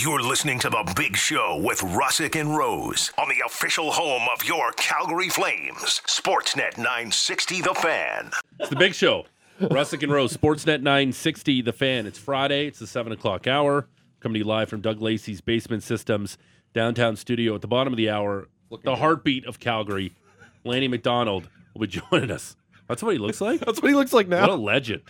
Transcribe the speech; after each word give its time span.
You're 0.00 0.22
listening 0.22 0.60
to 0.60 0.70
The 0.70 0.92
Big 0.94 1.16
Show 1.16 1.60
with 1.60 1.80
Russick 1.80 2.38
and 2.40 2.56
Rose 2.56 3.10
on 3.18 3.28
the 3.28 3.44
official 3.44 3.90
home 3.90 4.28
of 4.32 4.44
your 4.44 4.70
Calgary 4.76 5.28
Flames, 5.28 6.00
Sportsnet 6.06 6.76
960 6.76 7.62
The 7.62 7.74
Fan. 7.74 8.30
It's 8.60 8.68
the 8.68 8.76
big 8.76 8.94
show. 8.94 9.26
Russick 9.60 10.04
and 10.04 10.12
Rose, 10.12 10.36
Sportsnet 10.36 10.82
960, 10.82 11.62
The 11.62 11.72
Fan. 11.72 12.06
It's 12.06 12.16
Friday. 12.16 12.68
It's 12.68 12.78
the 12.78 12.86
7 12.86 13.10
o'clock 13.10 13.48
hour. 13.48 13.88
Coming 14.20 14.34
to 14.34 14.38
you 14.38 14.44
live 14.44 14.68
from 14.68 14.82
Doug 14.82 15.02
Lacey's 15.02 15.40
Basement 15.40 15.82
Systems 15.82 16.38
downtown 16.74 17.16
studio. 17.16 17.56
At 17.56 17.62
the 17.62 17.66
bottom 17.66 17.92
of 17.92 17.96
the 17.96 18.08
hour, 18.08 18.46
the 18.84 18.94
heartbeat 18.94 19.46
of 19.46 19.58
Calgary, 19.58 20.14
Lanny 20.62 20.86
McDonald 20.86 21.48
will 21.74 21.80
be 21.80 22.00
joining 22.10 22.30
us. 22.30 22.54
That's 22.86 23.02
what 23.02 23.14
he 23.14 23.18
looks 23.18 23.40
like? 23.40 23.58
That's 23.60 23.82
what 23.82 23.88
he 23.88 23.96
looks 23.96 24.12
like 24.12 24.28
now. 24.28 24.42
What 24.42 24.50
a 24.50 24.54
legend. 24.54 25.02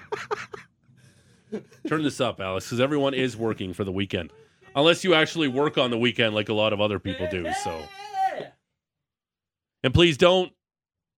Turn 1.86 2.02
this 2.02 2.22
up, 2.22 2.40
Alex, 2.40 2.64
because 2.66 2.80
everyone 2.80 3.12
is 3.12 3.36
working 3.36 3.74
for 3.74 3.84
the 3.84 3.92
weekend. 3.92 4.32
Unless 4.78 5.02
you 5.02 5.12
actually 5.12 5.48
work 5.48 5.76
on 5.76 5.90
the 5.90 5.98
weekend 5.98 6.36
like 6.36 6.48
a 6.48 6.54
lot 6.54 6.72
of 6.72 6.80
other 6.80 7.00
people 7.00 7.26
do. 7.28 7.46
So 7.64 7.82
And 9.82 9.92
please 9.92 10.16
don't 10.16 10.52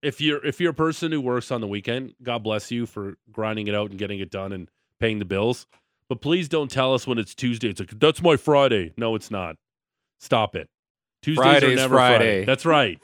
if 0.03 0.19
you're 0.19 0.45
if 0.45 0.61
you're 0.61 0.71
a 0.71 0.75
person 0.75 1.13
who 1.13 1.21
works 1.21 1.51
on 1.51 1.61
the 1.61 1.67
weekend, 1.67 2.15
God 2.23 2.43
bless 2.43 2.71
you 2.71 2.87
for 2.87 3.19
grinding 3.31 3.69
it 3.69 3.75
out 3.75 3.91
and 3.91 3.99
getting 3.99 4.19
it 4.21 4.31
done 4.31 4.53
and 4.53 4.71
paying 4.99 5.19
the 5.19 5.27
bills. 5.27 5.67
But 6.09 6.23
please 6.23 6.49
don't 6.49 6.71
tell 6.71 6.95
us 6.95 7.07
when 7.07 7.19
it's 7.19 7.35
Tuesday. 7.35 7.69
It's 7.69 7.81
like 7.81 7.99
that's 7.99 8.23
my 8.23 8.37
Friday. 8.37 8.95
No, 8.97 9.15
it's 9.15 9.31
not. 9.31 9.57
Stop 10.19 10.57
it. 10.57 10.71
Tuesdays 11.21 11.63
are 11.63 11.75
never 11.75 11.97
Friday. 11.97 12.17
Friday. 12.17 12.45
That's 12.47 12.65
right. 12.65 12.99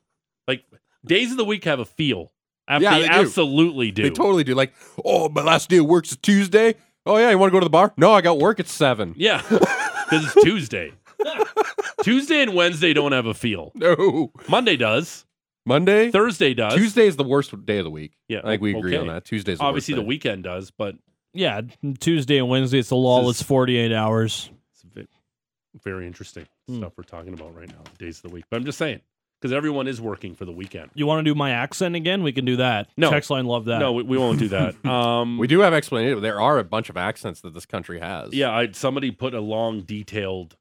like 0.48 0.64
days 1.04 1.32
of 1.32 1.36
the 1.36 1.44
week 1.44 1.64
have 1.64 1.80
a 1.80 1.84
feel. 1.84 2.32
Yeah, 2.66 2.78
they, 2.78 3.02
they 3.02 3.08
do. 3.08 3.14
absolutely 3.14 3.90
do. 3.90 4.02
They 4.02 4.10
totally 4.10 4.44
do. 4.44 4.54
Like, 4.54 4.74
oh, 5.02 5.28
my 5.28 5.42
last 5.42 5.70
day 5.70 5.78
of 5.78 5.86
work's 5.86 6.12
a 6.12 6.18
Tuesday. 6.18 6.74
Oh 7.08 7.16
yeah, 7.16 7.30
you 7.30 7.38
want 7.38 7.48
to 7.50 7.52
go 7.52 7.60
to 7.60 7.64
the 7.64 7.70
bar? 7.70 7.92
No, 7.96 8.12
I 8.12 8.20
got 8.20 8.38
work 8.38 8.60
at 8.60 8.68
seven. 8.68 9.14
Yeah, 9.16 9.42
because 9.48 10.24
it's 10.26 10.34
Tuesday. 10.44 10.92
Tuesday 12.02 12.42
and 12.42 12.54
Wednesday 12.54 12.92
don't 12.92 13.12
have 13.12 13.26
a 13.26 13.34
feel. 13.34 13.72
No. 13.74 14.30
Monday 14.48 14.76
does. 14.76 15.24
Monday. 15.66 16.10
Thursday 16.10 16.54
does. 16.54 16.74
Tuesday 16.74 17.06
is 17.06 17.16
the 17.16 17.24
worst 17.24 17.52
day 17.66 17.78
of 17.78 17.84
the 17.84 17.90
week. 17.90 18.12
Yeah, 18.28 18.40
I 18.44 18.50
think 18.50 18.62
we 18.62 18.74
agree 18.76 18.94
okay. 18.96 19.00
on 19.00 19.14
that. 19.14 19.24
Tuesday's 19.24 19.58
the 19.58 19.64
Obviously, 19.64 19.94
the 19.94 20.00
worst 20.00 20.04
day. 20.06 20.08
weekend 20.08 20.44
does, 20.44 20.70
but 20.70 20.96
Yeah, 21.34 21.62
Tuesday 22.00 22.38
and 22.38 22.48
Wednesday, 22.48 22.78
it's 22.78 22.90
a 22.90 22.94
lawless 22.96 23.42
48 23.42 23.92
hours. 23.92 24.50
it's 24.72 24.82
ve- 24.82 25.06
very 25.84 26.06
interesting 26.06 26.46
Hmm. 26.68 26.78
stuff 26.78 26.92
we're 26.96 27.04
talking 27.04 27.32
about 27.34 27.54
right 27.54 27.68
now. 27.68 27.82
Days 27.98 28.18
of 28.18 28.22
the 28.22 28.34
week, 28.34 28.44
but 28.50 28.56
I'm 28.58 28.64
just 28.64 28.78
saying 28.78 29.00
because 29.40 29.52
everyone 29.52 29.86
is 29.86 30.00
working 30.00 30.34
for 30.34 30.44
the 30.44 30.52
weekend. 30.52 30.90
You 30.94 31.06
want 31.06 31.20
to 31.24 31.30
do 31.30 31.34
my 31.34 31.50
accent 31.50 31.94
again? 31.94 32.22
We 32.22 32.32
can 32.32 32.44
do 32.44 32.56
that. 32.56 32.88
No. 32.96 33.10
Text 33.10 33.30
line, 33.30 33.46
love 33.46 33.66
that. 33.66 33.78
No, 33.78 33.92
we, 33.92 34.02
we 34.02 34.18
won't 34.18 34.38
do 34.38 34.48
that. 34.48 34.74
Um, 34.84 35.38
We 35.38 35.46
do 35.46 35.60
have 35.60 35.72
explanation. 35.72 36.20
There 36.22 36.40
are 36.40 36.58
a 36.58 36.64
bunch 36.64 36.88
of 36.90 36.96
accents 36.96 37.40
that 37.42 37.54
this 37.54 37.66
country 37.66 38.00
has. 38.00 38.32
yeah, 38.34 38.50
I 38.50 38.72
somebody 38.72 39.10
put 39.10 39.34
a 39.34 39.40
long, 39.40 39.82
detailed, 39.82 40.56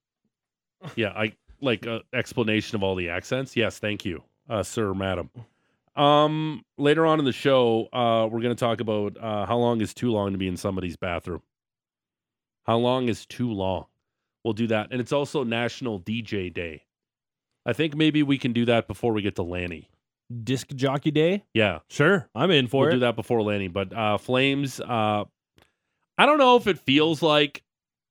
yeah, 0.95 1.09
I 1.09 1.33
like 1.61 1.87
uh, 1.87 1.99
explanation 2.13 2.75
of 2.75 2.83
all 2.83 2.95
the 2.95 3.09
accents. 3.09 3.55
Yes, 3.55 3.79
thank 3.79 4.05
you, 4.05 4.21
uh, 4.49 4.61
sir, 4.63 4.93
madam. 4.93 5.29
Um, 5.95 6.63
later 6.77 7.07
on 7.07 7.17
in 7.17 7.25
the 7.25 7.31
show, 7.31 7.87
uh, 7.91 8.27
we're 8.31 8.41
going 8.41 8.55
to 8.55 8.59
talk 8.59 8.81
about 8.81 9.17
uh, 9.19 9.47
how 9.47 9.57
long 9.57 9.81
is 9.81 9.95
too 9.95 10.11
long 10.11 10.33
to 10.33 10.37
be 10.37 10.47
in 10.47 10.55
somebody's 10.55 10.95
bathroom. 10.95 11.41
How 12.67 12.77
long 12.77 13.09
is 13.09 13.25
too 13.25 13.51
long? 13.51 13.85
We'll 14.43 14.53
do 14.53 14.67
that, 14.67 14.89
and 14.91 15.01
it's 15.01 15.11
also 15.11 15.43
National 15.43 15.99
DJ 15.99 16.53
Day. 16.53 16.83
I 17.67 17.73
think 17.73 17.95
maybe 17.95 18.23
we 18.23 18.37
can 18.39 18.53
do 18.53 18.65
that 18.65 18.87
before 18.87 19.11
we 19.13 19.21
get 19.21 19.35
to 19.35 19.43
Lanny. 19.43 19.89
Disc 20.43 20.69
Jockey 20.73 21.11
Day? 21.11 21.43
Yeah, 21.53 21.79
Sure, 21.89 22.27
I'm 22.33 22.49
in 22.49 22.67
for 22.67 22.81
we'll 22.81 22.89
it. 22.89 22.93
do 22.93 22.99
that 23.01 23.15
before 23.15 23.43
Lanny. 23.43 23.67
But 23.67 23.93
uh, 23.93 24.17
Flames, 24.17 24.79
uh, 24.81 25.25
I 26.17 26.25
don't 26.25 26.37
know 26.39 26.55
if 26.55 26.65
it 26.67 26.79
feels 26.79 27.21
like 27.21 27.61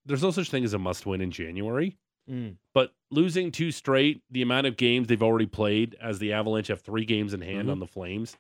there's 0.05 0.23
no 0.23 0.31
such 0.31 0.51
thing 0.51 0.63
as 0.65 0.73
a 0.75 0.79
must 0.79 1.05
win 1.07 1.21
in 1.21 1.31
January, 1.33 1.97
Mm. 2.31 2.57
but 2.75 2.93
losing 3.13 3.53
two 3.53 3.71
straight, 3.71 4.21
the 4.31 4.43
amount 4.43 4.67
of 4.67 4.77
games 4.77 5.07
they've 5.09 5.23
already 5.23 5.47
played, 5.47 5.95
as 6.01 6.19
the 6.19 6.33
Avalanche 6.33 6.67
have 6.69 6.81
three 6.81 7.05
games 7.05 7.33
in 7.35 7.41
hand 7.41 7.69
Mhm. 7.69 7.73
on 7.73 7.79
the 7.81 7.87
Flames. 7.87 8.37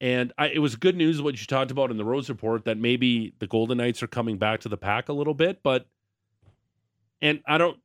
And 0.00 0.32
I, 0.38 0.48
it 0.48 0.58
was 0.58 0.74
good 0.76 0.96
news 0.96 1.20
what 1.22 1.38
you 1.38 1.46
talked 1.46 1.70
about 1.70 1.90
in 1.92 1.96
the 1.96 2.04
Rose 2.04 2.28
report 2.28 2.64
that 2.64 2.76
maybe 2.78 3.32
the 3.38 3.46
Golden 3.46 3.78
Knights 3.78 4.02
are 4.02 4.06
coming 4.08 4.36
back 4.38 4.60
to 4.60 4.68
the 4.68 4.76
pack 4.76 5.08
a 5.08 5.12
little 5.12 5.34
bit, 5.34 5.62
but 5.62 5.86
and 7.22 7.40
I 7.46 7.58
don't. 7.58 7.78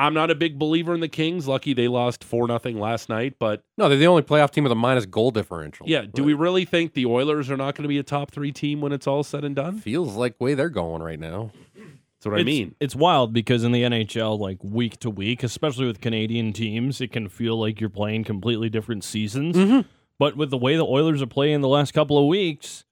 I'm 0.00 0.14
not 0.14 0.30
a 0.30 0.34
big 0.34 0.58
believer 0.58 0.94
in 0.94 1.00
the 1.00 1.08
Kings. 1.08 1.46
Lucky 1.46 1.74
they 1.74 1.86
lost 1.88 2.24
four 2.24 2.48
nothing 2.48 2.80
last 2.80 3.08
night, 3.08 3.34
but 3.38 3.62
No, 3.76 3.88
they're 3.88 3.98
the 3.98 4.06
only 4.06 4.22
playoff 4.22 4.50
team 4.50 4.64
with 4.64 4.72
a 4.72 4.76
minus 4.76 5.04
goal 5.04 5.30
differential. 5.30 5.86
yeah, 5.88 6.06
do 6.12 6.24
we 6.24 6.32
really 6.32 6.64
think 6.64 6.94
the 6.94 7.04
Oilers 7.06 7.50
are 7.50 7.56
not 7.56 7.74
going 7.74 7.82
to 7.82 7.88
be 7.88 7.98
a 7.98 8.02
top 8.02 8.30
three 8.30 8.50
team 8.50 8.80
when 8.80 8.92
it's 8.92 9.06
all 9.06 9.22
said 9.22 9.44
and 9.44 9.54
done? 9.54 9.78
Feels 9.78 10.14
like 10.16 10.40
way 10.40 10.54
they're 10.54 10.70
going 10.70 11.02
right 11.02 11.20
now. 11.20 11.50
That's 11.74 12.32
what 12.32 12.40
I 12.40 12.44
mean. 12.44 12.74
It's 12.80 12.96
wild 12.96 13.32
because 13.32 13.62
in 13.64 13.72
the 13.72 13.82
NHL, 13.82 14.38
like 14.38 14.58
week 14.62 14.98
to 15.00 15.10
week, 15.10 15.42
especially 15.42 15.86
with 15.86 16.00
Canadian 16.00 16.52
teams, 16.52 17.00
it 17.00 17.12
can 17.12 17.28
feel 17.28 17.58
like 17.58 17.80
you're 17.80 17.88
playing 17.90 18.24
completely 18.24 18.68
different 18.68 19.04
seasons. 19.04 19.56
Mm-hmm. 19.56 19.88
But 20.18 20.36
with 20.36 20.50
the 20.50 20.58
way 20.58 20.76
the 20.76 20.84
Oilers 20.84 21.22
are 21.22 21.26
playing 21.26 21.62
the 21.62 21.68
last 21.68 21.92
couple 21.92 22.18
of 22.18 22.26
weeks, 22.26 22.84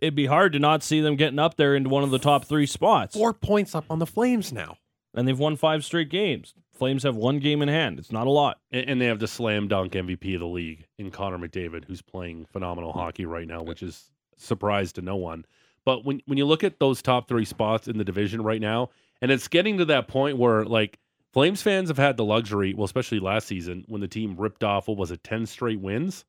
it'd 0.00 0.14
be 0.14 0.26
hard 0.26 0.52
to 0.52 0.58
not 0.58 0.82
see 0.82 1.00
them 1.00 1.16
getting 1.16 1.38
up 1.38 1.56
there 1.56 1.74
into 1.74 1.88
one 1.88 2.02
of 2.04 2.10
the 2.10 2.18
top 2.18 2.44
three 2.44 2.66
spots. 2.66 3.16
Four 3.16 3.32
points 3.32 3.74
up 3.74 3.86
on 3.88 3.98
the 4.00 4.06
Flames 4.06 4.52
now. 4.52 4.76
And 5.14 5.26
they've 5.26 5.38
won 5.38 5.56
five 5.56 5.84
straight 5.84 6.08
games. 6.08 6.54
Flames 6.72 7.02
have 7.02 7.16
one 7.16 7.40
game 7.40 7.62
in 7.62 7.68
hand. 7.68 7.98
It's 7.98 8.12
not 8.12 8.26
a 8.26 8.30
lot. 8.30 8.58
And, 8.70 9.00
they 9.00 9.06
have 9.06 9.18
the 9.18 9.26
slam 9.26 9.68
dunk 9.68 9.92
MVP 9.92 10.34
of 10.34 10.40
the 10.40 10.46
league 10.46 10.86
in 10.98 11.10
Connor 11.10 11.38
McDavid, 11.38 11.84
who's 11.84 12.00
playing 12.00 12.46
phenomenal 12.46 12.92
hockey 12.92 13.26
right 13.26 13.46
now, 13.46 13.62
which 13.62 13.82
is 13.82 14.10
surprise 14.36 14.92
to 14.94 15.02
no 15.02 15.16
one. 15.16 15.44
But 15.84 16.04
when 16.04 16.22
when 16.26 16.38
you 16.38 16.46
look 16.46 16.62
at 16.62 16.78
those 16.78 17.02
top 17.02 17.26
three 17.26 17.44
spots 17.44 17.88
in 17.88 17.98
the 17.98 18.04
division 18.04 18.42
right 18.42 18.60
now, 18.60 18.90
and 19.20 19.30
it's 19.30 19.48
getting 19.48 19.78
to 19.78 19.84
that 19.86 20.08
point 20.08 20.38
where 20.38 20.64
like 20.64 20.98
Flames 21.32 21.62
fans 21.62 21.88
have 21.88 21.98
had 21.98 22.16
the 22.16 22.24
luxury, 22.24 22.74
well, 22.74 22.84
especially 22.84 23.20
last 23.20 23.46
season 23.46 23.84
when 23.86 24.00
the 24.00 24.08
team 24.08 24.36
ripped 24.36 24.64
off 24.64 24.88
what 24.88 24.96
was 24.96 25.10
it, 25.10 25.22
ten 25.22 25.46
straight 25.46 25.80
wins. 25.80 26.24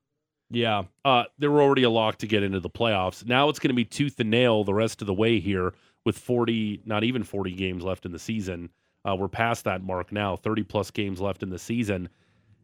Yeah. 0.53 0.83
uh, 1.05 1.23
they 1.39 1.47
were 1.47 1.61
already 1.61 1.83
a 1.83 1.89
lock 1.89 2.17
to 2.17 2.27
get 2.27 2.43
into 2.43 2.59
the 2.59 2.69
playoffs. 2.69 3.25
Now 3.25 3.47
it's 3.47 3.57
going 3.57 3.69
to 3.69 3.73
be 3.73 3.85
tooth 3.85 4.19
and 4.19 4.29
nail 4.29 4.65
the 4.65 4.73
rest 4.73 5.01
of 5.01 5.07
the 5.07 5.13
way 5.13 5.39
here 5.39 5.73
with 6.05 6.17
40, 6.17 6.81
not 6.85 7.03
even 7.03 7.23
40 7.23 7.53
games 7.53 7.83
left 7.83 8.05
in 8.05 8.11
the 8.11 8.19
season. 8.19 8.69
Uh, 9.03 9.15
we're 9.15 9.27
past 9.27 9.63
that 9.65 9.83
mark 9.83 10.11
now, 10.11 10.35
30 10.35 10.63
plus 10.63 10.91
games 10.91 11.19
left 11.19 11.43
in 11.43 11.49
the 11.49 11.59
season. 11.59 12.09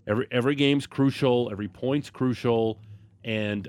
Every 0.08 0.28
every 0.32 0.56
game's 0.56 0.88
crucial, 0.88 1.50
every 1.52 1.68
point's 1.68 2.10
crucial, 2.10 2.80
and 3.26 3.68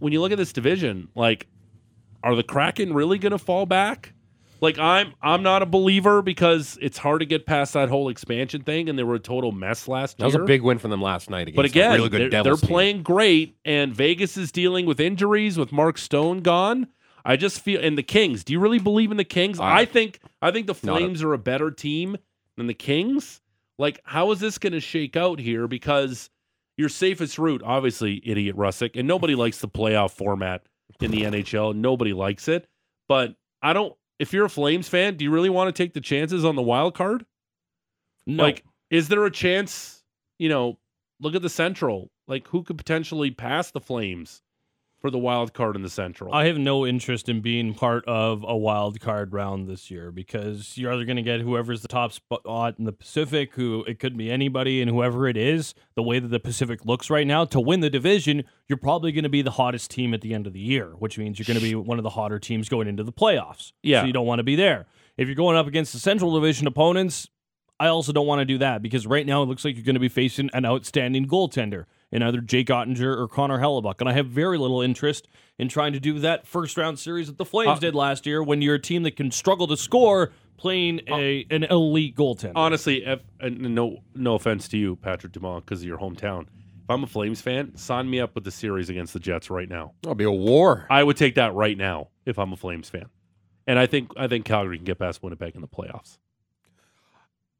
when 0.00 0.12
you 0.12 0.20
look 0.20 0.32
at 0.32 0.38
this 0.38 0.52
division, 0.52 1.08
like, 1.14 1.46
are 2.22 2.34
the 2.34 2.42
Kraken 2.42 2.92
really 2.92 3.18
going 3.18 3.32
to 3.32 3.38
fall 3.38 3.64
back? 3.66 4.12
Like 4.60 4.78
I'm 4.78 5.14
I'm 5.22 5.42
not 5.42 5.62
a 5.62 5.66
believer 5.66 6.20
because 6.20 6.76
it's 6.82 6.98
hard 6.98 7.20
to 7.20 7.26
get 7.26 7.46
past 7.46 7.72
that 7.72 7.88
whole 7.88 8.10
expansion 8.10 8.62
thing, 8.62 8.90
and 8.90 8.98
they 8.98 9.02
were 9.02 9.14
a 9.14 9.20
total 9.20 9.52
mess 9.52 9.88
last 9.88 10.18
That 10.18 10.24
year. 10.24 10.32
That 10.32 10.38
was 10.40 10.44
a 10.44 10.46
big 10.46 10.62
win 10.62 10.78
for 10.78 10.88
them 10.88 11.00
last 11.00 11.30
night 11.30 11.48
against 11.48 11.56
But 11.56 11.64
a 11.64 11.68
again, 11.68 11.92
really 11.94 12.08
good 12.10 12.30
they're, 12.30 12.42
they're 12.42 12.56
playing 12.56 13.02
great, 13.02 13.56
and 13.64 13.94
Vegas 13.94 14.36
is 14.36 14.52
dealing 14.52 14.84
with 14.84 15.00
injuries 15.00 15.56
with 15.56 15.72
Mark 15.72 15.96
Stone 15.96 16.40
gone. 16.40 16.88
I 17.24 17.36
just 17.36 17.60
feel, 17.60 17.80
in 17.80 17.94
the 17.96 18.02
Kings. 18.02 18.44
Do 18.44 18.52
you 18.52 18.60
really 18.60 18.78
believe 18.78 19.10
in 19.10 19.16
the 19.16 19.24
Kings? 19.24 19.58
Uh, 19.60 19.64
I 19.64 19.84
think 19.84 20.20
I 20.40 20.50
think 20.50 20.66
the 20.66 20.78
not 20.82 20.96
a- 20.96 20.98
Flames 21.00 21.22
are 21.22 21.32
a 21.32 21.38
better 21.38 21.70
team 21.70 22.16
than 22.56 22.66
the 22.66 22.74
Kings. 22.74 23.40
Like, 23.78 24.00
how 24.04 24.30
is 24.30 24.40
this 24.40 24.58
going 24.58 24.74
to 24.74 24.80
shake 24.80 25.16
out 25.16 25.38
here? 25.38 25.66
Because 25.66 26.28
your 26.76 26.88
safest 26.88 27.38
route, 27.38 27.62
obviously, 27.64 28.20
idiot 28.24 28.56
Russick, 28.56 28.92
and 28.94 29.08
nobody 29.08 29.34
likes 29.34 29.58
the 29.58 29.68
playoff 29.68 30.10
format 30.12 30.62
in 31.00 31.10
the 31.10 31.22
NHL. 31.22 31.74
Nobody 31.74 32.12
likes 32.12 32.48
it, 32.48 32.66
but 33.08 33.34
I 33.62 33.72
don't. 33.72 33.94
If 34.18 34.34
you're 34.34 34.44
a 34.44 34.50
Flames 34.50 34.86
fan, 34.88 35.16
do 35.16 35.24
you 35.24 35.30
really 35.30 35.48
want 35.48 35.74
to 35.74 35.82
take 35.82 35.94
the 35.94 36.00
chances 36.00 36.44
on 36.44 36.56
the 36.56 36.62
wild 36.62 36.94
card? 36.94 37.24
No. 38.26 38.42
Like, 38.42 38.64
is 38.90 39.08
there 39.08 39.24
a 39.24 39.30
chance? 39.30 40.04
You 40.38 40.50
know, 40.50 40.78
look 41.20 41.34
at 41.34 41.42
the 41.42 41.48
Central. 41.48 42.10
Like, 42.28 42.46
who 42.48 42.62
could 42.62 42.76
potentially 42.78 43.30
pass 43.30 43.70
the 43.70 43.80
Flames 43.80 44.42
for 45.00 45.10
the 45.10 45.18
wild 45.18 45.54
card 45.54 45.76
in 45.76 45.82
the 45.82 45.90
Central? 45.90 46.32
I 46.32 46.46
have 46.46 46.58
no 46.58 46.86
interest 46.86 47.28
in 47.28 47.40
being 47.40 47.74
part 47.74 48.04
of 48.06 48.44
a 48.46 48.56
wild 48.56 49.00
card 49.00 49.32
round 49.32 49.68
this 49.68 49.90
year 49.90 50.10
because 50.10 50.76
you're 50.76 50.92
either 50.92 51.04
going 51.04 51.16
to 51.16 51.22
get 51.22 51.40
whoever's 51.40 51.82
the 51.82 51.88
top 51.88 52.12
spot 52.12 52.74
in 52.78 52.84
the 52.84 52.92
Pacific, 52.92 53.54
who 53.54 53.84
it 53.88 53.98
could 53.98 54.16
be 54.16 54.30
anybody, 54.30 54.80
and 54.80 54.90
whoever 54.90 55.26
it 55.26 55.36
is, 55.36 55.74
the 55.94 56.02
way 56.02 56.18
that 56.18 56.28
the 56.28 56.40
Pacific 56.40 56.84
looks 56.84 57.08
right 57.10 57.26
now, 57.26 57.44
to 57.46 57.60
win 57.60 57.80
the 57.80 57.90
division, 57.90 58.44
you're 58.68 58.76
probably 58.76 59.12
going 59.12 59.24
to 59.24 59.30
be 59.30 59.42
the 59.42 59.52
hottest 59.52 59.90
team 59.90 60.12
at 60.12 60.20
the 60.20 60.34
end 60.34 60.46
of 60.46 60.52
the 60.52 60.60
year, 60.60 60.88
which 60.98 61.18
means 61.18 61.38
you're 61.38 61.46
going 61.46 61.58
to 61.58 61.62
be 61.62 61.74
one 61.74 61.98
of 61.98 62.04
the 62.04 62.10
hotter 62.10 62.38
teams 62.38 62.68
going 62.68 62.86
into 62.86 63.02
the 63.02 63.12
playoffs. 63.12 63.72
Yeah. 63.82 64.02
So 64.02 64.06
you 64.06 64.12
don't 64.12 64.26
want 64.26 64.38
to 64.38 64.44
be 64.44 64.56
there. 64.56 64.86
If 65.16 65.28
you're 65.28 65.34
going 65.34 65.56
up 65.56 65.66
against 65.66 65.92
the 65.92 65.98
Central 65.98 66.34
Division 66.34 66.66
opponents, 66.66 67.28
I 67.78 67.88
also 67.88 68.12
don't 68.12 68.26
want 68.26 68.40
to 68.40 68.44
do 68.44 68.58
that 68.58 68.82
because 68.82 69.06
right 69.06 69.24
now 69.24 69.42
it 69.42 69.46
looks 69.46 69.64
like 69.64 69.74
you're 69.74 69.84
going 69.84 69.94
to 69.94 70.00
be 70.00 70.10
facing 70.10 70.50
an 70.52 70.66
outstanding 70.66 71.26
goaltender 71.26 71.86
in 72.12 72.22
either 72.22 72.40
Jake 72.40 72.68
Oettinger 72.68 73.16
or 73.16 73.28
Connor 73.28 73.58
Hellebuyck. 73.58 74.00
And 74.00 74.08
I 74.08 74.12
have 74.12 74.26
very 74.26 74.58
little 74.58 74.80
interest 74.82 75.28
in 75.58 75.68
trying 75.68 75.92
to 75.92 76.00
do 76.00 76.18
that 76.20 76.46
first 76.46 76.76
round 76.76 76.98
series 76.98 77.26
that 77.28 77.38
the 77.38 77.44
Flames 77.44 77.78
Uh, 77.78 77.80
did 77.80 77.94
last 77.94 78.26
year 78.26 78.42
when 78.42 78.62
you're 78.62 78.74
a 78.76 78.80
team 78.80 79.02
that 79.04 79.16
can 79.16 79.30
struggle 79.30 79.66
to 79.68 79.76
score 79.76 80.32
playing 80.56 81.00
a 81.08 81.46
an 81.50 81.64
elite 81.64 82.16
goaltender. 82.16 82.52
Honestly, 82.54 83.04
if, 83.04 83.20
and 83.40 83.60
no 83.74 83.98
no 84.14 84.34
offense 84.34 84.68
to 84.68 84.76
you, 84.76 84.96
Patrick 84.96 85.32
Dumont, 85.32 85.64
because 85.64 85.80
of 85.80 85.86
your 85.88 85.98
hometown. 85.98 86.42
If 86.82 86.90
I'm 86.90 87.04
a 87.04 87.06
Flames 87.06 87.40
fan, 87.40 87.76
sign 87.76 88.10
me 88.10 88.18
up 88.20 88.34
with 88.34 88.42
the 88.44 88.50
series 88.50 88.90
against 88.90 89.12
the 89.12 89.20
Jets 89.20 89.48
right 89.48 89.68
now. 89.68 89.92
That'll 90.02 90.16
be 90.16 90.24
a 90.24 90.30
war. 90.30 90.86
I 90.90 91.04
would 91.04 91.16
take 91.16 91.36
that 91.36 91.54
right 91.54 91.78
now 91.78 92.08
if 92.26 92.36
I'm 92.38 92.52
a 92.52 92.56
Flames 92.56 92.88
fan. 92.90 93.06
And 93.66 93.78
I 93.78 93.86
think 93.86 94.10
I 94.16 94.26
think 94.26 94.44
Calgary 94.44 94.76
can 94.76 94.84
get 94.84 94.98
past 94.98 95.22
Winnipeg 95.22 95.54
in 95.54 95.60
the 95.60 95.68
playoffs. 95.68 96.18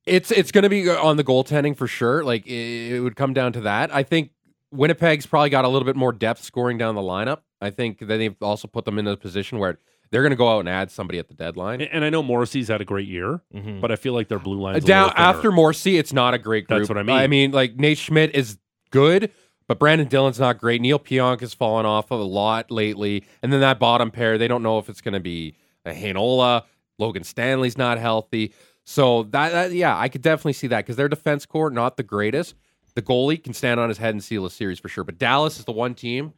It's 0.06 0.30
it's 0.30 0.50
going 0.50 0.62
to 0.64 0.68
be 0.68 0.88
on 0.90 1.16
the 1.16 1.24
goaltending 1.24 1.76
for 1.76 1.86
sure. 1.86 2.24
Like 2.24 2.46
it, 2.46 2.94
it 2.96 3.00
would 3.00 3.16
come 3.16 3.32
down 3.34 3.52
to 3.52 3.60
that. 3.62 3.94
I 3.94 4.02
think 4.02 4.30
Winnipeg's 4.72 5.26
probably 5.26 5.50
got 5.50 5.64
a 5.64 5.68
little 5.68 5.86
bit 5.86 5.96
more 5.96 6.12
depth 6.12 6.42
scoring 6.42 6.78
down 6.78 6.94
the 6.94 7.00
lineup. 7.00 7.38
I 7.60 7.70
think 7.70 7.98
that 8.00 8.06
they've 8.06 8.34
also 8.40 8.68
put 8.68 8.84
them 8.84 8.98
in 8.98 9.06
a 9.06 9.16
position 9.16 9.58
where 9.58 9.78
they're 10.10 10.22
going 10.22 10.30
to 10.30 10.36
go 10.36 10.48
out 10.48 10.60
and 10.60 10.68
add 10.68 10.90
somebody 10.90 11.18
at 11.18 11.28
the 11.28 11.34
deadline. 11.34 11.80
And, 11.80 11.90
and 11.92 12.04
I 12.04 12.10
know 12.10 12.22
Morrissey's 12.22 12.68
had 12.68 12.80
a 12.80 12.84
great 12.84 13.06
year, 13.08 13.42
Mhm. 13.54 13.80
but 13.80 13.92
I 13.92 13.96
feel 13.96 14.12
like 14.12 14.28
their 14.28 14.38
blue 14.38 14.60
line 14.60 14.80
down 14.80 15.12
after 15.16 15.52
Morrissey, 15.52 15.98
it's 15.98 16.12
not 16.12 16.34
a 16.34 16.38
great 16.38 16.66
group. 16.66 16.80
That's 16.80 16.88
what 16.88 16.98
I 16.98 17.02
mean. 17.02 17.16
I 17.16 17.26
mean, 17.26 17.50
like 17.52 17.76
Nate 17.76 17.98
Schmidt 17.98 18.34
is 18.34 18.58
good, 18.90 19.30
but 19.68 19.78
Brenden 19.78 20.08
Dillon's 20.08 20.40
not 20.40 20.58
great. 20.58 20.80
Neal 20.80 20.98
Pionk 20.98 21.40
has 21.40 21.54
fallen 21.54 21.86
off 21.86 22.10
a 22.10 22.14
lot 22.16 22.70
lately, 22.70 23.24
and 23.42 23.52
then 23.52 23.60
that 23.60 23.78
bottom 23.78 24.10
pair, 24.10 24.36
they 24.38 24.48
don't 24.48 24.62
know 24.64 24.78
if 24.78 24.88
it's 24.88 25.00
going 25.00 25.14
to 25.14 25.20
be 25.20 25.54
a 25.84 25.92
Heinola. 25.92 26.64
Logan 26.98 27.24
Stanley's 27.24 27.78
not 27.78 27.96
healthy, 27.98 28.52
so 28.84 29.22
that, 29.24 29.52
that 29.52 29.72
yeah, 29.72 29.96
I 29.96 30.08
could 30.08 30.22
definitely 30.22 30.52
see 30.54 30.66
that 30.66 30.78
because 30.84 30.96
their 30.96 31.08
defense 31.08 31.46
core 31.46 31.70
not 31.70 31.96
the 31.96 32.02
greatest. 32.02 32.54
The 32.94 33.02
goalie 33.02 33.42
can 33.42 33.52
stand 33.54 33.78
on 33.80 33.88
his 33.88 33.98
head 33.98 34.14
and 34.14 34.22
seal 34.22 34.44
a 34.46 34.50
series 34.50 34.78
for 34.78 34.88
sure, 34.88 35.04
but 35.04 35.18
Dallas 35.18 35.58
is 35.58 35.64
the 35.64 35.72
one 35.72 35.94
team 35.94 36.32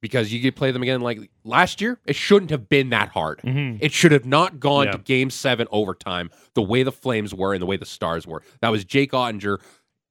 because 0.00 0.32
you 0.32 0.40
could 0.40 0.54
play 0.54 0.70
them 0.70 0.82
again 0.82 1.00
like 1.00 1.18
last 1.44 1.80
year. 1.80 1.98
It 2.06 2.14
shouldn't 2.16 2.50
have 2.50 2.68
been 2.68 2.90
that 2.90 3.08
hard. 3.08 3.40
Mhm. 3.42 3.78
It 3.80 3.92
should 3.92 4.12
have 4.12 4.24
not 4.26 4.60
gone 4.60 4.86
Yeah. 4.86 4.92
to 4.92 4.98
game 4.98 5.30
seven 5.30 5.66
overtime 5.70 6.30
the 6.54 6.62
way 6.62 6.82
the 6.82 6.92
Flames 6.92 7.34
were 7.34 7.52
and 7.52 7.60
the 7.62 7.66
way 7.66 7.76
the 7.76 7.86
Stars 7.86 8.26
were. 8.26 8.42
That 8.60 8.68
was 8.68 8.84
Jake 8.84 9.12
Oettinger 9.12 9.58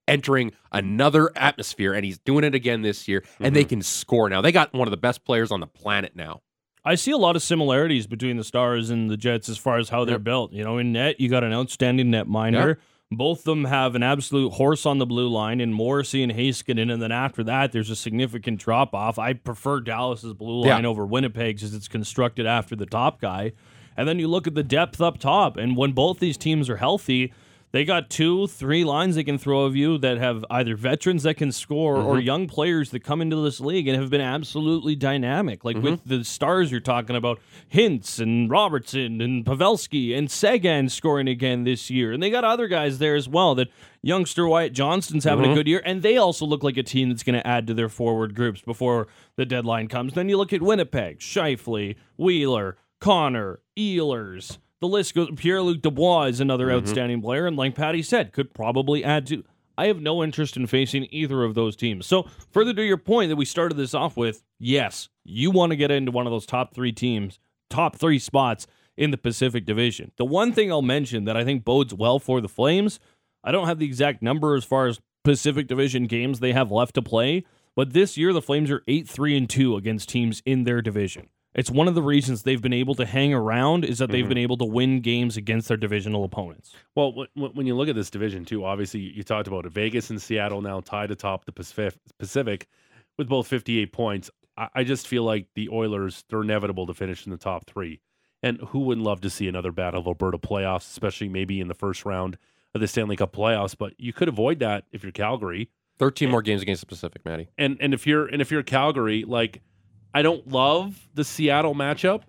entering 0.07 0.51
another 0.71 1.31
atmosphere, 1.38 1.94
and 1.94 2.03
he's 2.06 2.18
doing 2.18 2.44
it 2.44 2.56
again 2.56 2.81
this 2.81 3.07
year, 3.07 3.24
and 3.39 3.56
they 3.56 3.65
can 3.65 3.81
score 3.81 4.29
now. 4.29 4.41
They 4.41 4.51
got 4.53 4.74
one 4.74 4.88
of 4.88 4.91
the 4.91 4.97
best 4.97 5.24
players 5.25 5.51
on 5.51 5.59
the 5.59 5.68
planet 5.68 6.15
now. 6.15 6.41
I 6.85 6.95
see 6.95 7.12
a 7.12 7.18
lot 7.18 7.35
of 7.35 7.41
similarities 7.44 8.07
between 8.07 8.38
the 8.38 8.45
Stars 8.45 8.89
and 8.89 9.09
the 9.09 9.18
Jets 9.18 9.50
as 9.50 9.57
far 9.57 9.77
as 9.77 9.89
how 9.89 10.06
they're 10.06 10.15
Yep. 10.15 10.24
built. 10.24 10.53
You 10.53 10.63
know, 10.63 10.77
in 10.77 10.94
net, 10.94 11.19
you 11.19 11.27
got 11.27 11.44
an 11.44 11.51
outstanding 11.53 12.07
netminder. 12.07 12.77
Both 13.09 13.39
of 13.39 13.45
them 13.45 13.65
have 13.65 13.95
an 13.95 14.04
absolute 14.04 14.54
horse 14.54 14.86
on 14.86 14.98
the 14.98 15.06
blue 15.06 15.30
line 15.30 15.62
in 15.62 15.71
Morrissey 15.71 16.24
and 16.24 16.31
Heiskanen, 16.33 16.92
and 16.92 17.01
then 17.01 17.12
after 17.12 17.42
that, 17.45 17.71
there's 17.71 17.89
a 17.89 17.95
significant 17.95 18.59
drop 18.59 18.94
off. 18.94 19.18
I 19.18 19.31
prefer 19.33 19.80
Dallas's 19.80 20.33
blue 20.33 20.65
Yeah. 20.65 20.75
line 20.75 20.86
over 20.86 21.06
Winnipeg's 21.06 21.63
as 21.63 21.74
it's 21.74 21.88
constructed 21.88 22.45
after 22.45 22.75
the 22.75 22.86
top 22.86 23.21
guy. 23.21 23.54
And 23.95 24.09
then 24.09 24.19
you 24.19 24.27
look 24.27 24.45
at 24.45 24.56
the 24.56 24.63
depth 24.63 25.00
up 25.00 25.19
top, 25.19 25.56
and 25.56 25.77
when 25.77 25.94
both 25.94 26.19
these 26.19 26.38
teams 26.38 26.69
are 26.69 26.77
healthy, 26.77 27.31
they 27.72 27.84
got 27.84 28.10
two, 28.10 28.48
three 28.48 28.86
lines 28.86 29.16
they 29.16 29.24
can 29.24 29.38
throw 29.38 29.64
of 29.64 29.75
you 29.75 29.98
that 29.98 30.18
have 30.18 30.46
either 30.50 30.75
veterans 30.75 31.24
that 31.24 31.36
can 31.36 31.52
score 31.52 31.98
or 31.98 32.16
mm-hmm. 32.16 32.25
young 32.25 32.48
players 32.48 32.92
that 32.92 33.04
come 33.04 33.22
into 33.22 33.36
this 33.44 33.60
league 33.60 33.88
and 33.88 34.00
have 34.00 34.10
been 34.10 34.22
absolutely 34.22 34.96
dynamic. 34.96 35.66
Like 35.66 35.75
with 35.78 36.00
mm-hmm. 36.02 36.18
the 36.18 36.24
stars 36.24 36.72
you're 36.72 36.80
talking 36.80 37.16
about, 37.16 37.40
Hintz 37.72 38.19
and 38.19 38.50
Robertson 38.50 39.19
and 39.19 39.46
Pavelski 39.46 40.18
and 40.18 40.31
Seguin 40.31 40.88
scoring 40.88 41.28
again 41.28 41.66
this 41.66 41.90
year. 41.90 42.14
And 42.14 42.24
they 42.24 42.30
got 42.30 42.46
other 42.46 42.68
guys 42.68 43.00
there 43.00 43.16
as 43.16 43.28
well 43.28 43.54
that 43.56 43.68
youngster 44.02 44.48
Wyatt 44.48 44.72
Johnston's 44.72 45.25
having 45.25 45.44
a 45.44 45.48
mm-hmm. 45.50 45.56
good 45.56 45.68
year. 45.68 45.81
And 45.84 46.02
they 46.02 46.16
also 46.16 46.46
look 46.46 46.63
like 46.63 46.78
a 46.78 46.84
team 46.84 47.10
that's 47.10 47.24
going 47.24 47.40
to 47.40 47.46
add 47.46 47.68
to 47.68 47.74
their 47.74 47.90
forward 47.90 48.34
groups 48.34 48.62
before 48.62 49.08
the 49.36 49.46
deadline 49.46 49.90
comes. 49.90 50.13
Then 50.13 50.30
you 50.30 50.38
look 50.38 50.54
at 50.54 50.62
Winnipeg, 50.62 51.20
Scheifele, 51.20 51.98
Wheeler, 52.16 52.78
Connor, 53.02 53.60
Ehlers. 53.78 54.58
The 54.79 54.88
list 54.88 55.15
goes. 55.15 55.29
Pierre 55.35 55.62
Luc 55.62 55.81
Dubois 55.81 56.25
is 56.25 56.39
another 56.39 56.68
mm-hmm. 56.68 56.77
outstanding 56.77 57.21
player, 57.21 57.47
and 57.47 57.57
like 57.57 57.75
Patty 57.75 58.03
said, 58.03 58.33
could 58.33 58.53
probably 58.53 59.03
add 59.03 59.27
to. 59.27 59.44
I 59.77 59.88
have 59.88 60.01
no 60.01 60.24
interest 60.24 60.57
in 60.57 60.65
facing 60.65 61.07
either 61.12 61.44
of 61.44 61.53
those 61.53 61.75
teams. 61.75 62.07
So, 62.07 62.27
further 62.50 62.74
to 62.74 62.83
your 62.83 62.97
point 62.97 63.29
that 63.29 63.35
we 63.35 63.45
started 63.45 63.75
this 63.75 63.94
off 63.94 64.18
with, 64.18 64.44
yes, 64.59 65.09
you 65.24 65.51
want 65.51 65.71
to 65.71 65.75
get 65.75 65.91
into 65.91 66.12
one 66.12 66.25
of 66.25 66.31
those 66.31 66.47
top 66.47 66.74
three 66.74 66.91
teams, 66.91 67.39
top 67.69 67.95
three 67.95 68.18
spots 68.18 68.65
in 68.95 69.12
the 69.12 69.18
Pacific 69.18 69.65
Division. 69.65 70.12
The 70.18 70.25
one 70.25 70.51
thing 70.51 70.71
I'll 70.71 70.81
mention 70.81 71.25
that 71.25 71.38
I 71.38 71.44
think 71.44 71.63
bodes 71.63 71.94
well 71.94 72.18
for 72.18 72.41
the 72.41 72.50
Flames, 72.50 73.00
I 73.44 73.51
don't 73.51 73.68
have 73.68 73.77
the 73.77 73.85
exact 73.85 74.24
number 74.24 74.56
as 74.56 74.63
far 74.63 74.88
as 74.88 75.00
Pacific 75.24 75.68
Division 75.68 76.06
games 76.06 76.39
they 76.39 76.53
have 76.53 76.71
left 76.71 76.95
to 76.95 77.01
play, 77.01 77.45
but 77.75 77.94
this 77.94 78.18
year 78.18 78.33
the 78.33 78.41
Flames 78.41 78.71
are 78.71 78.83
8 78.88 79.07
3 79.07 79.38
and 79.38 79.50
2 79.50 79.75
against 79.75 80.09
teams 80.09 80.41
in 80.45 80.63
their 80.63 80.81
division. 80.81 81.29
It's 81.57 81.71
one 81.71 81.88
of 81.88 81.95
the 81.95 82.04
reasons 82.04 82.44
they've 82.44 82.62
been 82.62 82.71
able 82.71 82.94
to 82.95 83.06
hang 83.06 83.33
around 83.33 83.83
is 83.83 83.98
that 83.98 84.12
they've 84.12 84.21
mm-hmm. 84.21 84.30
been 84.30 84.38
able 84.38 84.57
to 84.57 84.65
win 84.65 85.01
games 85.01 85.38
against 85.38 85.68
their 85.68 85.75
divisional 85.75 86.24
opponents. 86.24 86.75
Well, 86.94 87.13
wh- 87.13 87.39
wh- 87.39 87.56
when 87.56 87.65
you 87.65 87.75
look 87.75 87.89
at 87.89 87.95
this 87.95 88.12
division 88.12 88.45
too, 88.45 88.63
obviously 88.63 89.00
you 89.00 89.24
talked 89.24 89.48
about 89.48 89.65
it. 89.65 89.71
Vegas 89.71 90.12
and 90.12 90.21
Seattle 90.21 90.62
now 90.62 90.81
tied 90.81 91.09
atop 91.09 91.45
the 91.45 91.51
Pacific, 91.51 92.00
Pacific 92.19 92.68
with 93.18 93.27
both 93.27 93.48
58 93.48 93.92
points. 93.92 94.30
I, 94.56 94.68
I 94.75 94.83
just 94.83 95.07
feel 95.07 95.24
like 95.24 95.48
the 95.56 95.69
Oilers 95.69 96.24
they're 96.30 96.44
inevitable 96.44 96.86
to 96.86 96.94
finish 96.94 97.25
in 97.25 97.31
the 97.31 97.38
top 97.38 97.65
three. 97.65 98.01
And 98.44 98.60
who 98.62 98.81
wouldn't 98.81 99.06
love 99.06 99.21
to 99.21 99.30
see 99.31 99.48
another 99.48 99.71
Battle 99.71 100.00
of 100.00 100.06
Alberta 100.06 100.38
playoffs, 100.38 100.89
especially 100.92 101.27
maybe 101.27 101.60
in 101.60 101.69
the 101.69 101.74
first 101.74 102.06
round 102.06 102.38
of 102.75 102.81
the 102.81 102.88
Stanley 102.88 103.15
Cup 103.15 103.33
playoffs? 103.33 103.75
But 103.75 103.94
you 103.98 104.13
could 104.13 104.27
avoid 104.27 104.60
that 104.60 104.86
if 104.92 105.01
you're 105.01 105.12
Calgary. 105.12 105.71
13 105.98 106.30
more 106.30 106.44
games 106.44 106.62
against 106.62 106.81
the 106.81 106.86
Pacific, 106.86 107.25
Matty. 107.25 107.48
and 107.57 107.77
and 107.80 107.95
if 107.95 108.06
you're 108.06 108.27
and 108.27 108.39
if 108.39 108.51
you're 108.51 108.62
Calgary, 108.62 109.24
like 109.24 109.63
I 110.18 110.24
don't 110.24 110.48
love 110.48 111.08
the 111.14 111.24
Seattle 111.24 111.75
matchup 111.75 112.24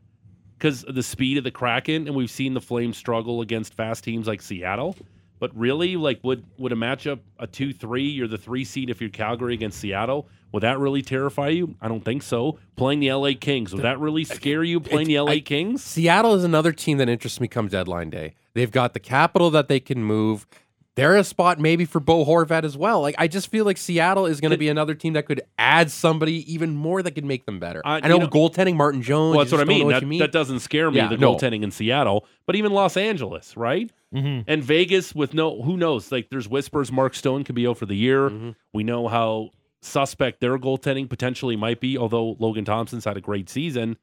because 0.59 0.85
of 0.85 0.95
the 0.95 1.03
speed 1.03 1.39
of 1.39 1.45
the 1.45 1.51
Kraken, 1.51 2.07
and 2.07 2.15
we've 2.15 2.31
seen 2.31 2.53
the 2.53 2.61
Flames 2.61 2.99
struggle 2.99 3.41
against 3.41 3.73
fast 3.73 4.05
teams 4.05 4.27
like 4.27 4.43
Seattle. 4.43 4.95
But 5.39 5.57
really, 5.57 5.97
like, 5.97 6.21
would 6.23 6.45
would 6.59 6.73
a 6.73 6.75
matchup 6.75 7.21
a 7.39 7.47
two 7.47 7.73
three? 7.73 8.07
You're 8.07 8.29
the 8.29 8.37
three 8.37 8.63
seed 8.63 8.91
if 8.91 9.01
you're 9.01 9.09
Calgary 9.09 9.55
against 9.55 9.81
Seattle. 9.81 10.29
Would 10.53 10.65
that 10.65 10.79
really 10.79 11.01
terrify 11.01 11.49
you? 11.49 11.77
I 11.81 11.89
don't 11.89 12.05
think 12.05 12.23
so. 12.23 12.59
Playing 12.77 13.01
the 13.01 13.11
LA 13.11 13.31
Kings 13.41 13.73
would 13.73 13.85
that 13.85 13.99
really 13.99 14.25
scare 14.25 14.63
you? 14.63 14.81
Playing 14.81 15.09
the 15.09 15.21
LA 15.21 15.33
I- 15.33 15.41
Kings? 15.41 15.83
Seattle 15.83 16.35
is 16.35 16.45
another 16.45 16.73
team 16.73 16.99
that 16.99 17.09
interests 17.09 17.41
me 17.41 17.49
come 17.49 17.69
deadline 17.69 18.11
day. 18.11 18.35
They've 18.53 18.71
got 18.71 18.93
the 18.93 19.01
capital 19.01 19.49
that 19.53 19.69
they 19.69 19.81
can 19.81 20.05
move. 20.05 20.47
They're 20.99 21.17
a 21.17 21.25
spot 21.25 21.59
maybe 21.61 21.85
for 21.85 22.01
Bo 22.01 22.25
Horvat 22.25 22.65
as 22.65 22.77
well. 22.77 23.01
Like 23.01 23.15
I 23.19 23.29
just 23.29 23.51
feel 23.51 23.65
like 23.65 23.77
Seattle 23.77 24.27
is 24.27 24.41
going 24.41 24.51
to 24.51 24.59
be 24.59 24.69
another 24.69 24.95
team 24.95 25.13
that 25.13 25.27
could 25.27 25.43
add 25.59 25.91
somebody 25.91 26.53
even 26.53 26.75
more 26.75 27.03
that 27.03 27.13
could 27.13 27.25
make 27.25 27.47
them 27.47 27.61
better. 27.61 27.81
Uh, 27.85 28.01
I 28.03 28.09
know, 28.09 28.15
you 28.15 28.21
know- 28.23 28.29
goaltending 28.29 28.77
Martin 28.77 29.03
Jones. 29.03 29.37
Well, 29.37 29.45
that's 29.45 29.53
what 29.53 29.61
I 29.61 29.65
mean. 29.65 29.89
That, 29.89 30.05
mean. 30.05 30.19
that 30.19 30.33
doesn't 30.33 30.61
scare 30.61 30.91
me. 30.91 30.97
Yeah, 30.97 31.09
the 31.09 31.17
no. 31.17 31.35
goaltending 31.35 31.63
in 31.63 31.71
Seattle, 31.71 32.27
but 32.47 32.57
even 32.57 32.73
Los 32.73 32.97
Angeles, 32.97 33.57
right? 33.57 33.91
Mm-hmm. 34.15 34.51
And 34.51 34.63
Vegas 34.65 35.15
with 35.15 35.35
no, 35.35 35.63
who 35.63 35.77
knows? 35.77 36.11
Like, 36.11 36.31
there's 36.31 36.49
whispers 36.49 36.91
Mark 36.91 37.15
Stone 37.15 37.45
could 37.45 37.55
be 37.55 37.67
out 37.67 37.79
for 37.79 37.87
the 37.87 37.95
year. 37.95 38.31
Mm-hmm. 38.31 38.51
We 38.73 38.83
know 38.83 39.07
how 39.09 39.51
suspect 39.83 40.41
their 40.41 40.59
goaltending 40.59 41.09
potentially 41.09 41.57
might 41.57 41.81
be. 41.81 41.97
Although 41.97 42.37
Logan 42.39 42.65
Thompson's 42.65 43.05
had 43.05 43.17
a 43.17 43.21
great 43.21 43.49
season, 43.49 43.97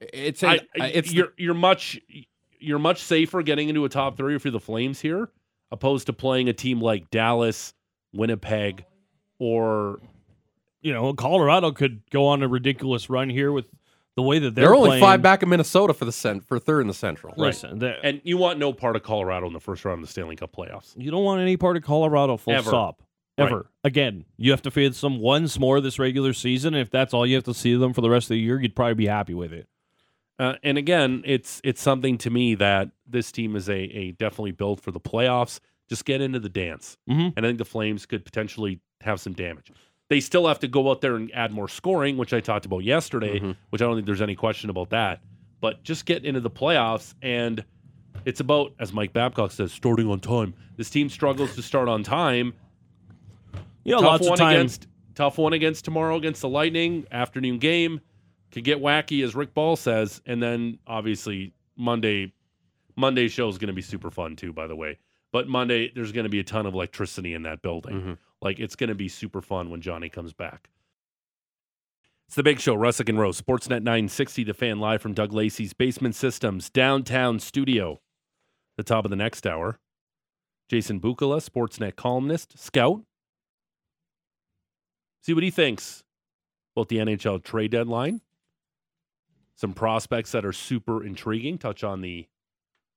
it's 0.00 0.42
I, 0.42 0.60
a, 0.78 0.96
it's 0.96 1.12
you're 1.12 1.32
you're 1.36 1.54
much 1.54 2.00
you're 2.58 2.78
much 2.78 3.02
safer 3.02 3.42
getting 3.42 3.68
into 3.68 3.84
a 3.84 3.88
top 3.88 4.16
three 4.16 4.34
if 4.34 4.44
you're 4.44 4.52
the 4.52 4.60
Flames 4.60 5.00
here, 5.00 5.28
opposed 5.72 6.06
to 6.06 6.12
playing 6.12 6.48
a 6.48 6.52
team 6.52 6.80
like 6.80 7.10
Dallas, 7.10 7.74
Winnipeg, 8.12 8.84
or 9.38 10.00
You 10.82 10.92
know, 10.92 11.12
Colorado 11.14 11.72
could 11.72 12.02
go 12.10 12.26
on 12.26 12.42
a 12.42 12.48
ridiculous 12.48 13.10
run 13.10 13.28
here 13.28 13.52
with 13.52 13.66
the 14.16 14.22
way 14.22 14.38
that 14.38 14.54
they're, 14.54 14.66
they're, 14.66 14.74
only 14.74 14.90
playing. 14.90 15.02
five 15.02 15.22
back 15.22 15.42
in 15.42 15.48
Minnesota 15.48 15.94
for 15.94 16.04
the 16.04 16.12
cent 16.12 16.44
for 16.44 16.58
third 16.58 16.80
in 16.80 16.88
the 16.88 16.94
Central. 16.94 17.32
Listen, 17.36 17.82
and 18.02 18.20
you 18.24 18.36
want 18.36 18.58
no 18.58 18.72
part 18.72 18.96
of 18.96 19.02
Colorado 19.02 19.46
in 19.46 19.52
the 19.52 19.60
first 19.60 19.84
round 19.84 20.00
of 20.02 20.06
the 20.06 20.12
Stanley 20.12 20.36
Cup 20.36 20.52
playoffs. 20.54 20.92
you 20.96 21.10
don't 21.10 21.24
want 21.24 21.40
any 21.40 21.56
part 21.56 21.76
of 21.76 21.82
Colorado. 21.82 22.36
Full 22.36 22.54
Ever. 22.54 22.68
stop. 22.68 23.02
Right. 23.38 23.46
Ever 23.46 23.70
again, 23.84 24.26
you 24.36 24.50
have 24.50 24.62
to 24.62 24.70
face 24.70 25.00
them 25.00 25.18
once 25.18 25.58
more 25.58 25.80
this 25.80 25.98
regular 25.98 26.32
season. 26.34 26.74
And 26.74 26.82
if 26.82 26.90
that's 26.90 27.14
all 27.14 27.26
you 27.26 27.36
have 27.36 27.44
to 27.44 27.54
see 27.54 27.74
them 27.74 27.92
for 27.94 28.00
the 28.02 28.10
rest 28.10 28.26
of 28.26 28.34
the 28.34 28.40
year, 28.40 28.60
you'd 28.60 28.76
probably 28.76 28.94
be 28.94 29.06
happy 29.06 29.32
with 29.32 29.52
it. 29.52 29.66
Uh, 30.40 30.54
and 30.62 30.78
again, 30.78 31.22
it's 31.26 31.60
it's 31.62 31.82
something 31.82 32.16
to 32.18 32.30
me 32.30 32.54
that 32.54 32.90
this 33.06 33.30
team 33.30 33.54
is 33.56 33.68
a, 33.68 33.74
a 33.78 34.12
definitely 34.12 34.52
built 34.52 34.80
for 34.80 34.90
the 34.90 34.98
playoffs. 35.00 35.60
Just 35.88 36.04
get 36.06 36.20
into 36.22 36.38
the 36.40 36.48
dance, 36.48 36.96
Mhm. 37.10 37.34
and 37.36 37.44
I 37.44 37.48
think 37.50 37.58
the 37.58 37.64
Flames 37.66 38.06
could 38.06 38.24
potentially 38.24 38.80
have 39.02 39.20
some 39.20 39.34
damage. 39.34 39.70
They 40.08 40.18
still 40.20 40.48
have 40.48 40.58
to 40.60 40.68
go 40.68 40.90
out 40.90 41.02
there 41.02 41.14
and 41.16 41.30
add 41.34 41.52
more 41.52 41.68
scoring, 41.68 42.16
which 42.16 42.32
I 42.32 42.40
talked 42.40 42.64
about 42.64 42.84
yesterday, 42.84 43.38
Mhm. 43.38 43.56
which 43.68 43.82
I 43.82 43.84
don't 43.84 43.96
think 43.96 44.06
there's 44.06 44.22
any 44.22 44.34
question 44.34 44.70
about 44.70 44.90
that. 44.90 45.20
But 45.60 45.82
just 45.82 46.06
get 46.06 46.24
into 46.24 46.40
the 46.40 46.50
playoffs, 46.50 47.14
and 47.22 47.62
it's 48.24 48.40
about, 48.40 48.72
as 48.78 48.92
Mike 48.94 49.12
Babcock 49.12 49.50
says, 49.52 49.72
starting 49.72 50.08
on 50.08 50.20
time. 50.20 50.54
This 50.76 50.88
team 50.90 51.08
struggles 51.10 51.54
to 51.56 51.62
start 51.62 51.86
on 51.88 52.02
time. 52.02 52.54
You 53.84 53.92
know, 53.94 54.00
tough 54.00 54.10
lots 54.10 54.24
one 54.24 54.32
of 54.34 54.38
time. 54.38 54.54
against 54.56 54.86
tough 55.14 55.36
one 55.38 55.52
against 55.52 55.84
tomorrow 55.84 56.16
against 56.16 56.40
the 56.40 56.48
Lightning 56.48 57.04
afternoon 57.10 57.58
game 57.58 58.00
could 58.52 58.64
get 58.64 58.78
wacky 58.78 59.22
as 59.24 59.34
Rick 59.34 59.54
Ball 59.54 59.76
says, 59.76 60.20
and 60.26 60.42
then 60.42 60.78
obviously 60.86 61.52
Monday 61.76 62.32
Monday 62.96 63.28
show 63.28 63.48
is 63.48 63.56
going 63.58 63.68
to 63.68 63.72
be 63.74 63.82
super 63.82 64.10
fun 64.10 64.36
too. 64.36 64.52
By 64.52 64.66
the 64.66 64.76
way, 64.76 64.98
but 65.32 65.48
Monday 65.48 65.90
there's 65.94 66.12
going 66.12 66.24
to 66.24 66.30
be 66.30 66.40
a 66.40 66.44
ton 66.44 66.66
of 66.66 66.74
electricity 66.74 67.34
in 67.34 67.42
that 67.42 67.62
building. 67.62 68.00
Mhm. 68.00 68.18
Like 68.42 68.58
it's 68.58 68.76
going 68.76 68.88
to 68.88 68.94
be 68.94 69.08
super 69.08 69.40
fun 69.40 69.70
when 69.70 69.80
Johnny 69.80 70.08
comes 70.08 70.32
back. 70.32 70.70
It's 72.26 72.36
the 72.36 72.42
big 72.44 72.60
show, 72.60 72.76
Russick 72.76 73.08
and 73.08 73.18
Rose, 73.18 73.40
Sportsnet 73.40 73.82
960, 73.82 74.44
the 74.44 74.54
fan 74.54 74.78
live 74.78 75.02
from 75.02 75.14
Doug 75.14 75.32
Lacey's 75.32 75.72
Basement 75.72 76.14
Systems 76.14 76.70
downtown 76.70 77.40
studio. 77.40 78.00
The 78.76 78.84
top 78.84 79.04
of 79.04 79.10
the 79.10 79.16
next 79.16 79.46
hour. 79.46 79.80
Jason 80.68 81.00
Bukala, 81.00 81.44
Sportsnet 81.44 81.96
columnist, 81.96 82.56
scout. 82.56 83.02
See 85.22 85.34
what 85.34 85.42
he 85.42 85.50
thinks 85.50 86.04
about 86.76 86.88
the 86.88 86.98
NHL 86.98 87.42
trade 87.42 87.72
deadline. 87.72 88.20
Some 89.60 89.74
prospects 89.74 90.32
that 90.32 90.46
are 90.46 90.54
super 90.54 91.04
intriguing. 91.04 91.58
Touch 91.58 91.84
on 91.84 92.00
the 92.00 92.26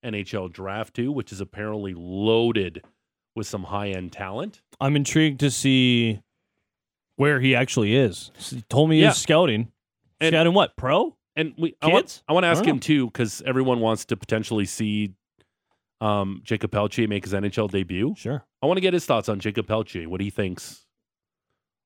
NHL 0.05 0.49
draft 0.51 0.93
too, 0.93 1.11
which 1.11 1.33
is 1.33 1.41
apparently 1.41 1.93
loaded 1.93 2.83
with 3.35 3.47
some 3.47 3.63
high 3.65 3.89
end 3.89 4.13
talent. 4.13 4.61
I'm 4.79 4.95
intrigued 4.95 5.41
to 5.41 5.51
see 5.51 6.21
where 7.17 7.41
he 7.41 7.53
actually 7.53 7.95
is. 7.95 8.31
He 8.37 8.61
told 8.69 8.89
me 8.89 9.01
Yeah. 9.01 9.09
he's 9.09 9.17
scouting. 9.17 9.73
And- 10.21 10.33
scouting 10.33 10.53
what? 10.53 10.77
Pro? 10.77 11.17
And 11.35 11.53
we, 11.57 11.75
I 11.81 11.87
want, 11.87 12.05
Kids? 12.05 12.23
I 12.29 12.33
want 12.33 12.43
to 12.43 12.47
ask 12.47 12.63
him 12.63 12.79
too, 12.79 13.07
because 13.07 13.41
everyone 13.45 13.79
wants 13.81 14.05
to 14.05 14.15
potentially 14.15 14.65
see 14.65 15.13
um, 15.99 16.41
Jakob 16.45 16.71
Pelletier 16.71 17.07
make 17.09 17.23
his 17.25 17.33
NHL 17.33 17.69
debut. 17.71 18.13
Sure. 18.15 18.45
I 18.61 18.67
want 18.67 18.77
to 18.77 18.81
get 18.81 18.93
his 18.93 19.05
thoughts 19.05 19.27
on 19.29 19.39
Jakob 19.39 19.67
Pelletier, 19.67 20.07
what 20.07 20.21
he 20.21 20.29
thinks, 20.29 20.85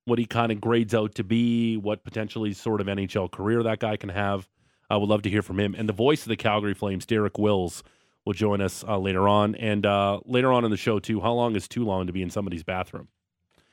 what 0.05 0.19
he 0.19 0.25
kind 0.25 0.51
of 0.51 0.60
grades 0.62 0.93
out 0.93 1.15
to 1.15 1.24
be, 1.24 1.77
what 1.77 2.03
potentially 2.03 2.53
sort 2.53 2.81
of 2.81 2.88
NHL 2.88 3.31
career 3.31 3.63
that 3.63 3.79
guy 3.79 3.96
can 3.98 4.10
have. 4.10 4.48
I 4.89 4.98
would 4.98 5.10
love 5.10 5.22
to 5.24 5.29
hear 5.29 5.41
from 5.41 5.60
him. 5.60 5.75
And 5.77 5.88
the 5.88 5.94
voice 5.94 6.22
of 6.22 6.29
the 6.29 6.38
Calgary 6.38 6.74
Flames, 6.74 7.06
Derek 7.06 7.38
Wills, 7.38 7.84
will 8.25 8.34
join 8.34 8.62
us 8.62 8.84
uh, 8.88 8.98
later 8.98 9.27
on. 9.27 9.56
And 9.56 9.86
uh, 9.86 10.20
later 10.25 10.51
on 10.51 10.65
in 10.65 10.72
the 10.72 10.77
show, 10.77 11.00
too, 11.00 11.22
how 11.22 11.34
long 11.34 11.56
is 11.56 11.67
too 11.67 11.86
long 11.86 12.08
to 12.08 12.13
be 12.13 12.22
in 12.22 12.29
somebody's 12.29 12.63
bathroom? 12.63 13.08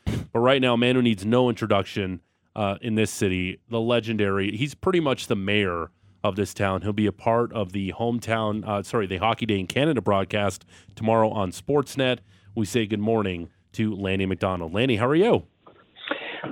But 0.04 0.40
right 0.40 0.60
now, 0.60 0.76
man 0.76 0.96
who 0.96 1.02
needs 1.02 1.24
no 1.24 1.48
introduction 1.48 2.20
uh, 2.56 2.76
in 2.80 2.94
this 2.94 3.10
city, 3.10 3.60
the 3.68 3.80
legendary, 3.80 4.56
he's 4.56 4.74
pretty 4.74 5.00
much 5.00 5.26
the 5.26 5.36
mayor 5.36 5.90
of 6.22 6.36
this 6.36 6.54
town. 6.54 6.82
He'll 6.82 6.92
be 6.92 7.06
a 7.06 7.12
part 7.12 7.52
of 7.52 7.72
the 7.72 7.92
hometown, 7.92 8.66
uh, 8.66 8.82
sorry, 8.82 9.06
the 9.06 9.18
Hockey 9.18 9.46
Day 9.46 9.60
in 9.60 9.66
Canada 9.66 10.00
broadcast 10.00 10.64
tomorrow 10.94 11.30
on 11.30 11.52
Sportsnet. 11.52 12.18
We 12.54 12.64
say 12.64 12.86
good 12.86 13.00
morning 13.00 13.50
to 13.72 13.94
Lanny 13.94 14.24
McDonald. 14.26 14.72
Lanny, 14.72 14.96
how 14.96 15.06
are 15.06 15.14
you? 15.14 15.46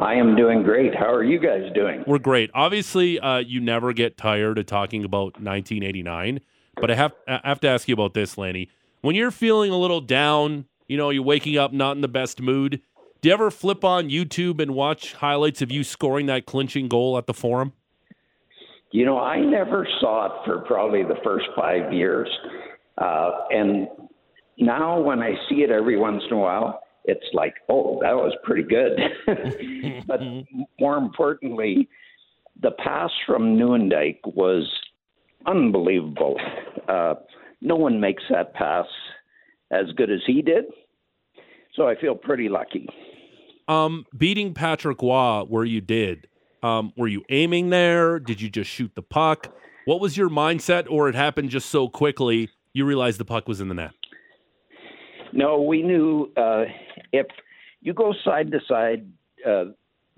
I 0.01 0.15
am 0.15 0.37
doing 0.37 0.63
great. 0.63 0.95
How 0.95 1.13
are 1.13 1.25
you 1.25 1.39
guys 1.39 1.71
doing? 1.75 2.05
We're 2.07 2.19
great. 2.19 2.51
Obviously, 2.55 3.19
uh, 3.21 3.39
you 3.39 3.61
never 3.61 3.93
get 3.93 4.17
tired 4.17 4.59
of 4.59 4.67
talking 4.67 5.05
about 5.05 5.41
1989, 5.41 6.41
but 6.77 6.91
I 6.91 6.95
have 6.95 7.13
I 7.27 7.41
have 7.45 7.61
to 7.61 7.69
ask 7.69 7.89
you 7.89 7.95
about 7.95 8.15
this, 8.15 8.39
Lanny. 8.39 8.71
When 9.03 9.15
you're 9.15 9.31
feeling 9.31 9.73
a 9.73 9.79
little 9.79 10.01
down, 10.01 10.67
you 10.89 10.97
know, 10.97 11.11
you're 11.11 11.23
waking 11.23 11.59
up 11.59 11.73
not 11.73 11.97
in 11.97 12.01
the 12.03 12.09
best 12.09 12.41
mood. 12.41 12.81
Do 13.21 13.29
you 13.29 13.33
ever 13.33 13.51
flip 13.51 13.85
on 13.85 14.09
YouTube 14.09 14.61
and 14.61 14.75
watch 14.75 15.15
highlights 15.15 15.63
of 15.63 15.71
you 15.71 15.85
scoring 15.85 16.27
that 16.27 16.47
clinching 16.47 16.89
goal 16.89 17.17
at 17.19 17.27
the 17.27 17.35
Forum? 17.35 17.73
You 18.91 19.07
know, 19.07 19.19
I 19.19 19.41
never 19.41 19.87
saw 20.01 20.27
it 20.27 20.33
for 20.45 20.59
probably 20.61 21.03
the 21.03 21.17
first 21.25 21.47
five 21.57 21.93
years. 21.93 22.29
Uh, 22.99 23.31
and 23.51 23.89
now 24.59 25.01
when 25.01 25.21
I 25.21 25.35
see 25.49 25.63
it 25.63 25.71
every 25.71 25.99
once 25.99 26.23
in 26.31 26.37
a 26.37 26.41
while, 26.41 26.82
it's 27.05 27.27
like, 27.33 27.55
oh, 27.69 27.99
that 28.03 28.15
was 28.15 28.33
pretty 28.45 28.63
good. 28.63 28.99
but 30.07 30.21
more 30.79 30.97
importantly, 30.97 31.89
the 32.61 32.71
pass 32.71 33.11
from 33.27 33.57
Nieuwendyk 33.57 34.19
was 34.25 34.71
unbelievable. 35.47 36.41
Uh, 36.89 37.15
no 37.61 37.77
one 37.77 38.01
makes 38.01 38.23
that 38.31 38.55
pass 38.55 38.87
as 39.71 39.87
good 39.97 40.11
as 40.11 40.21
he 40.27 40.43
did. 40.43 40.65
So 41.75 41.89
I 41.89 41.99
feel 42.01 42.15
pretty 42.15 42.49
lucky. 42.49 42.89
Um, 43.69 44.05
beating 44.17 44.55
Patrick 44.55 45.01
Roy 45.01 45.43
where 45.45 45.65
you 45.65 45.81
did, 45.81 46.29
um, 46.63 46.93
were 46.97 47.09
you 47.09 47.23
aiming 47.31 47.71
there? 47.71 48.21
Did 48.21 48.41
you 48.41 48.51
just 48.51 48.71
shoot 48.71 48.93
the 48.95 49.03
puck? 49.03 49.49
What 49.85 50.01
was 50.01 50.17
your 50.17 50.29
mindset, 50.29 50.87
or 50.89 51.09
it 51.09 51.15
happened 51.15 51.51
just 51.51 51.71
so 51.71 51.89
quickly 51.89 52.51
you 52.73 52.85
realized 52.85 53.19
the 53.19 53.25
puck 53.25 53.49
was 53.49 53.61
in 53.61 53.69
the 53.69 53.75
net? 53.75 53.93
No, 55.33 55.61
we 55.61 55.83
knew 55.83 56.31
uh, 56.37 56.65
if 57.13 57.27
you 57.81 57.93
go 57.93 58.15
side 58.25 58.51
to 58.53 58.61
side, 58.69 59.07
uh, 59.47 59.65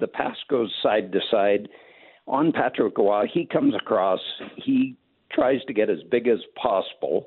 the 0.00 0.06
pass 0.06 0.36
goes 0.48 0.72
side 0.82 1.12
to 1.12 1.20
side. 1.30 1.68
On 2.26 2.52
Patrick 2.52 2.96
Roy, 2.96 3.26
he 3.32 3.46
comes 3.46 3.74
across. 3.74 4.20
He 4.56 4.96
tries 5.32 5.62
to 5.66 5.72
get 5.72 5.90
as 5.90 5.98
big 6.10 6.26
as 6.26 6.38
possible, 6.60 7.26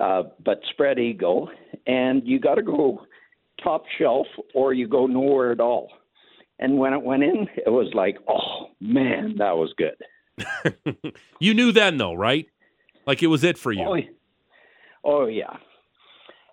uh, 0.00 0.24
but 0.44 0.60
spread 0.70 0.98
eagle, 0.98 1.48
and 1.86 2.22
you 2.24 2.38
got 2.38 2.56
to 2.56 2.62
go 2.62 3.04
top 3.62 3.84
shelf 3.98 4.26
or 4.54 4.72
you 4.72 4.86
go 4.88 5.06
nowhere 5.06 5.52
at 5.52 5.60
all. 5.60 5.90
And 6.58 6.78
when 6.78 6.92
it 6.92 7.02
went 7.02 7.22
in, 7.22 7.48
it 7.56 7.70
was 7.70 7.90
like, 7.94 8.18
oh 8.28 8.68
man, 8.80 9.36
that 9.38 9.56
was 9.56 9.72
good. 9.76 9.96
you 11.40 11.54
knew 11.54 11.72
then, 11.72 11.96
though, 11.96 12.14
right? 12.14 12.46
Like 13.06 13.22
it 13.22 13.28
was 13.28 13.44
it 13.44 13.58
for 13.58 13.72
you. 13.72 13.84
Oh, 15.04 15.22
oh 15.22 15.26
yeah. 15.26 15.56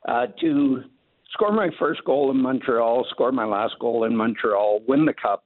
Uh, 0.07 0.27
to 0.39 0.83
score 1.31 1.51
my 1.51 1.69
first 1.79 2.03
goal 2.03 2.31
in 2.31 2.41
Montreal, 2.41 3.05
score 3.09 3.31
my 3.31 3.45
last 3.45 3.75
goal 3.79 4.03
in 4.03 4.15
Montreal, 4.15 4.81
win 4.87 5.05
the 5.05 5.13
cup, 5.13 5.43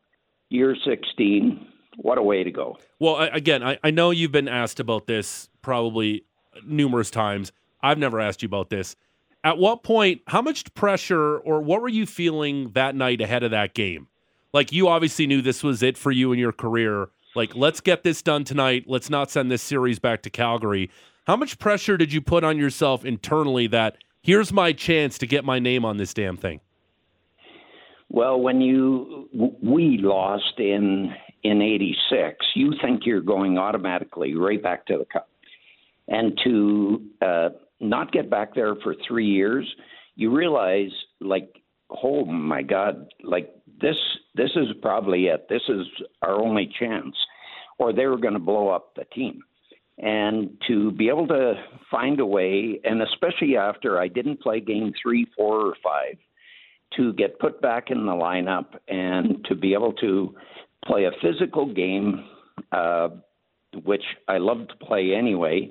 year 0.50 0.76
16. 0.86 1.68
What 1.98 2.18
a 2.18 2.24
way 2.24 2.44
to 2.44 2.52
go. 2.52 2.78
Well, 3.00 3.18
again, 3.18 3.64
I, 3.64 3.78
I 3.84 3.92
know 3.92 4.12
you've 4.12 4.32
been 4.32 4.48
asked 4.48 4.80
about 4.80 5.08
this 5.08 5.50
probably 5.62 6.24
numerous 6.66 7.12
times. 7.12 7.52
I've 7.82 7.98
never 7.98 8.20
asked 8.20 8.42
you 8.42 8.48
about 8.48 8.70
this. 8.70 8.96
At 9.44 9.58
what 9.58 9.84
point, 9.84 10.22
how 10.28 10.42
much 10.42 10.72
pressure 10.74 11.38
or 11.38 11.62
what 11.62 11.82
were 11.82 11.90
you 11.90 12.06
feeling 12.06 12.72
that 12.74 12.96
night 12.96 13.22
ahead 13.22 13.44
of 13.44 13.52
that 13.52 13.74
game? 13.74 14.08
Like 14.54 14.72
you 14.72 14.88
obviously 14.88 15.28
knew 15.28 15.42
this 15.42 15.64
was 15.64 15.82
it 15.82 15.98
for 15.98 16.12
you 16.12 16.32
in 16.32 16.40
your 16.40 16.52
career. 16.52 17.10
Like, 17.36 17.56
let's 17.56 17.80
get 17.80 18.04
this 18.04 18.22
done 18.22 18.44
tonight. 18.44 18.86
Let's 18.88 19.10
not 19.10 19.32
send 19.32 19.50
this 19.50 19.62
series 19.62 20.00
back 20.00 20.22
to 20.24 20.30
Calgary. 20.30 20.90
How 21.26 21.38
much 21.38 21.60
pressure 21.60 21.96
did 21.98 22.12
you 22.12 22.22
put 22.22 22.44
on 22.44 22.58
yourself 22.58 23.06
internally 23.06 23.68
that 23.68 23.98
here's 24.22 24.52
my 24.52 24.74
chance 24.74 25.18
to 25.20 25.28
get 25.28 25.44
my 25.44 25.60
name 25.60 25.86
on 25.86 25.98
this 25.98 26.14
damn 26.14 26.38
thing? 26.38 26.60
Well, 28.10 28.40
when 28.40 28.60
you 28.60 29.30
we 29.64 29.98
lost 30.02 30.60
in 30.60 31.14
in 31.44 31.62
'86, 31.62 32.46
you 32.56 32.74
think 32.82 33.06
you're 33.06 33.22
going 33.22 33.58
automatically 33.58 34.36
right 34.36 34.62
back 34.62 34.86
to 34.88 34.98
the 34.98 35.06
cup, 35.06 35.30
and 36.08 36.38
to 36.44 37.02
uh, 37.22 37.50
not 37.80 38.12
get 38.12 38.30
back 38.30 38.54
there 38.54 38.76
for 38.84 38.96
three 39.08 39.28
years, 39.28 39.66
you 40.16 40.30
realize 40.30 40.92
like, 41.22 41.62
oh 42.04 42.26
my 42.26 42.62
God, 42.62 43.08
like 43.24 43.50
this 43.82 43.96
this 44.36 44.52
is 44.56 44.68
probably 44.82 45.28
it. 45.28 45.48
This 45.50 45.64
is 45.70 45.88
our 46.22 46.36
only 46.36 46.70
chance, 46.80 47.16
or 47.80 47.94
they 47.94 48.08
were 48.08 48.18
going 48.18 48.34
to 48.34 48.40
blow 48.40 48.68
up 48.68 48.94
the 48.96 49.06
team. 49.06 49.42
And 50.02 50.58
to 50.68 50.92
be 50.92 51.10
able 51.10 51.28
to 51.28 51.54
find 51.92 52.20
a 52.20 52.26
way, 52.26 52.80
and 52.84 53.02
especially 53.04 53.56
after 53.56 54.00
I 54.00 54.08
didn't 54.08 54.42
play 54.42 54.60
game 54.60 54.94
three, 55.02 55.28
four, 55.38 55.68
or 55.68 55.76
five, 55.84 56.18
to 56.98 57.14
get 57.14 57.40
put 57.40 57.62
back 57.62 57.92
in 57.92 58.06
the 58.06 58.12
lineup 58.12 58.66
and 58.88 59.46
to 59.46 59.56
be 59.56 59.74
able 59.74 59.94
to 59.94 60.36
play 60.86 61.06
a 61.06 61.12
physical 61.22 61.72
game, 61.72 62.26
uh, 62.72 63.10
which 63.84 64.04
I 64.28 64.40
love 64.40 64.68
to 64.68 64.86
play 64.86 65.14
anyway. 65.14 65.70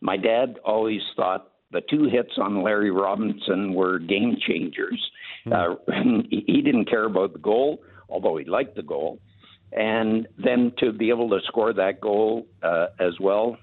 My 0.00 0.16
dad 0.16 0.58
always 0.64 1.02
thought 1.16 1.50
the 1.72 1.82
two 1.90 2.04
hits 2.04 2.32
on 2.38 2.62
Larry 2.62 2.90
Robinson 2.90 3.74
were 3.74 3.98
game 3.98 4.36
changers. 4.46 5.00
Uh, 5.50 5.74
he 6.30 6.62
didn't 6.62 6.88
care 6.88 7.04
about 7.04 7.32
the 7.32 7.38
goal, 7.40 7.82
although 8.08 8.36
he 8.36 8.44
liked 8.44 8.76
the 8.76 8.82
goal. 8.82 9.18
And 9.72 10.28
then 10.42 10.72
to 10.78 10.92
be 10.92 11.10
able 11.10 11.28
to 11.30 11.40
score 11.46 11.72
that 11.72 12.00
goal 12.00 12.46
uh, 12.62 12.86
as 13.00 13.18
well, 13.20 13.56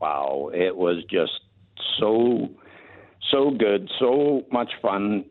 wow, 0.00 0.50
it 0.52 0.76
was 0.76 1.04
just 1.10 1.40
so, 1.98 2.48
so 3.30 3.50
good, 3.50 3.90
so 3.98 4.44
much 4.50 4.70
fun 4.80 5.24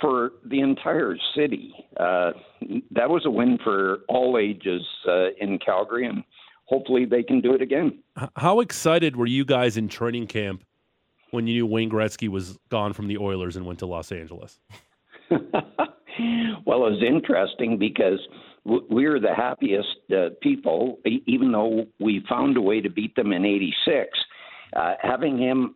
for 0.00 0.32
the 0.44 0.60
entire 0.60 1.16
city. 1.34 1.72
Uh, 1.96 2.32
that 2.90 3.08
was 3.08 3.24
a 3.24 3.30
win 3.30 3.58
for 3.62 4.00
all 4.08 4.38
ages 4.38 4.82
uh, 5.08 5.30
in 5.40 5.58
Calgary, 5.58 6.06
and 6.06 6.24
hopefully 6.64 7.04
they 7.04 7.22
can 7.22 7.40
do 7.40 7.54
it 7.54 7.62
again. 7.62 7.98
How 8.36 8.60
excited 8.60 9.16
were 9.16 9.26
you 9.26 9.44
guys 9.44 9.76
in 9.76 9.88
training 9.88 10.26
camp 10.26 10.64
when 11.30 11.46
you 11.46 11.54
knew 11.54 11.66
Wayne 11.66 11.90
Gretzky 11.90 12.28
was 12.28 12.58
gone 12.68 12.92
from 12.92 13.08
the 13.08 13.18
Oilers 13.18 13.56
and 13.56 13.64
went 13.64 13.78
to 13.78 13.86
Los 13.86 14.12
Angeles? 14.12 14.58
well, 15.30 15.40
it 16.86 16.90
was 16.90 17.02
interesting 17.06 17.78
because 17.78 18.18
were 18.64 19.18
the 19.18 19.34
happiest 19.34 19.88
uh, 20.16 20.30
people, 20.40 20.98
even 21.26 21.50
though 21.52 21.86
we 21.98 22.24
found 22.28 22.56
a 22.56 22.60
way 22.60 22.80
to 22.80 22.88
beat 22.88 23.14
them 23.16 23.32
in 23.32 23.44
'86. 23.44 24.08
Uh, 24.74 24.94
having 25.02 25.36
him 25.38 25.74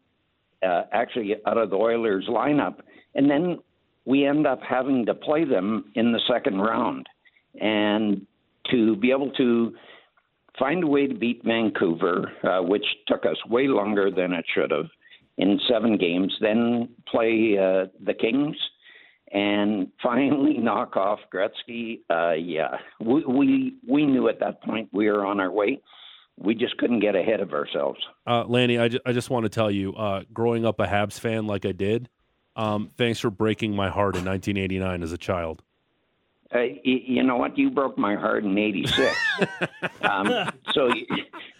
uh, 0.67 0.83
actually 0.93 1.35
out 1.47 1.59
of 1.59 1.71
the 1.71 1.77
Oilers 1.77 2.27
lineup, 2.29 2.77
and 3.15 3.31
then 3.31 3.59
we 4.05 4.25
end 4.25 4.47
up 4.47 4.61
having 4.63 5.05
to 5.07 5.15
play 5.15 5.45
them 5.45 5.91
in 5.95 6.13
the 6.13 6.21
second 6.31 6.59
round, 6.59 7.07
and 7.61 8.27
to 8.71 8.97
be 8.97 9.11
able 9.11 9.31
to 9.33 9.75
find 10.59 10.85
a 10.85 10.87
way 10.87 11.07
to 11.07 11.15
beat 11.15 11.43
Vancouver, 11.45 12.33
uh, 12.45 12.63
which 12.63 12.87
took 13.07 13.27
us 13.27 13.37
way 13.49 13.67
longer 13.67 14.11
than 14.11 14.33
it 14.33 14.45
should 14.55 14.71
have, 14.71 14.87
in 15.39 15.61
seven 15.69 15.99
games, 15.99 16.35
then 16.41 16.89
play 17.07 17.59
uh, 17.59 17.87
the 18.05 18.15
Kings 18.19 18.57
and 19.33 19.91
finally 20.03 20.59
knock 20.59 20.97
off 20.97 21.21
Gretzky. 21.33 22.01
Uh, 22.11 22.33
yeah, 22.33 22.79
we, 23.01 23.25
we 23.25 23.75
we 23.89 24.07
knew 24.07 24.29
at 24.29 24.41
that 24.41 24.63
point 24.63 24.89
we 24.93 25.11
were 25.11 25.25
on 25.25 25.41
our 25.41 25.51
way. 25.51 25.81
We 26.39 26.55
just 26.55 26.77
couldn't 26.77 27.01
get 27.01 27.17
ahead 27.17 27.41
of 27.41 27.53
ourselves. 27.55 27.99
Uh, 28.27 28.45
Lanny, 28.45 28.79
I, 28.79 28.89
ju- 28.89 29.01
I 29.07 29.13
just 29.13 29.31
want 29.31 29.45
to 29.45 29.49
tell 29.49 29.71
you, 29.71 29.95
uh, 29.95 30.25
growing 30.35 30.67
up 30.67 30.79
a 30.81 30.87
Habs 30.87 31.19
fan 31.19 31.47
like 31.47 31.65
I 31.65 31.73
did, 31.73 32.11
um, 32.57 32.91
thanks 32.99 33.21
for 33.21 33.31
breaking 33.31 33.75
my 33.75 33.89
heart 33.89 34.17
in 34.17 34.25
1989 34.27 35.03
as 35.03 35.13
a 35.13 35.19
child. 35.19 35.63
Uh, 36.55 36.61
you 36.85 37.23
know 37.23 37.37
what? 37.37 37.57
You 37.59 37.71
broke 37.71 37.97
my 37.99 38.15
heart 38.15 38.45
in 38.45 38.57
'86. 38.57 39.17
um, 40.03 40.27
so, 40.73 40.91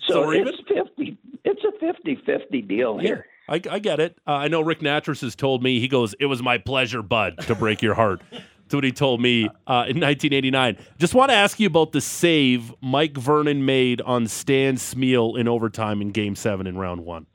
So, 0.07 0.23
So 0.23 0.31
it's 0.31 0.59
fifty. 0.69 1.17
It's 1.45 1.63
a 1.65 1.85
50-50 1.85 2.67
deal 2.69 2.99
here. 2.99 3.27
I, 3.49 3.61
I 3.71 3.79
get 3.79 4.01
it. 4.01 4.19
Uh, 4.27 4.33
I 4.33 4.49
know 4.49 4.61
Rick 4.61 4.81
Nattrass 4.81 5.21
has 5.21 5.37
told 5.37 5.63
me, 5.63 5.81
he 5.81 5.89
goes, 5.89 6.15
It 6.19 6.27
was 6.27 6.43
my 6.43 6.59
pleasure, 6.59 7.03
bud, 7.03 7.39
to 7.47 7.55
break 7.55 7.83
your 7.83 7.95
heart. 7.95 8.23
That's 8.31 8.75
what 8.75 8.85
he 8.85 8.91
told 8.91 9.21
me 9.21 9.45
uh, 9.45 9.87
in 9.87 10.01
1989. 10.01 10.77
Just 10.99 11.15
want 11.15 11.31
to 11.31 11.37
ask 11.37 11.61
you 11.61 11.69
about 11.69 11.93
the 11.93 12.01
save 12.01 12.75
Mike 12.81 13.17
Vernon 13.17 13.65
made 13.65 14.01
on 14.01 14.27
Stan 14.27 14.75
Smyl 14.75 15.39
in 15.39 15.47
overtime 15.47 16.03
in 16.03 16.11
game 16.11 16.35
seven 16.35 16.67
in 16.67 16.77
round 16.77 17.05
one. 17.05 17.27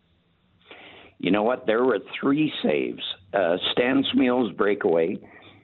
You 1.20 1.32
know 1.32 1.44
what? 1.44 1.68
There 1.68 1.86
were 1.86 2.00
three 2.20 2.52
saves. 2.62 3.02
Uh, 3.34 3.56
Stan 3.72 4.04
Smyl's 4.14 4.52
breakaway, 4.52 5.20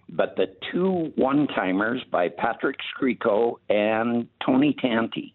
but 0.07 0.37
the 0.37 0.55
two 0.71 1.11
one-timers 1.17 2.01
by 2.11 2.29
Patrick 2.29 2.77
Skriko 2.95 3.55
and 3.67 4.29
Tony 4.45 4.73
Tanti. 4.79 5.33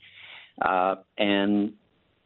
Uh, 0.63 0.95
and 1.19 1.75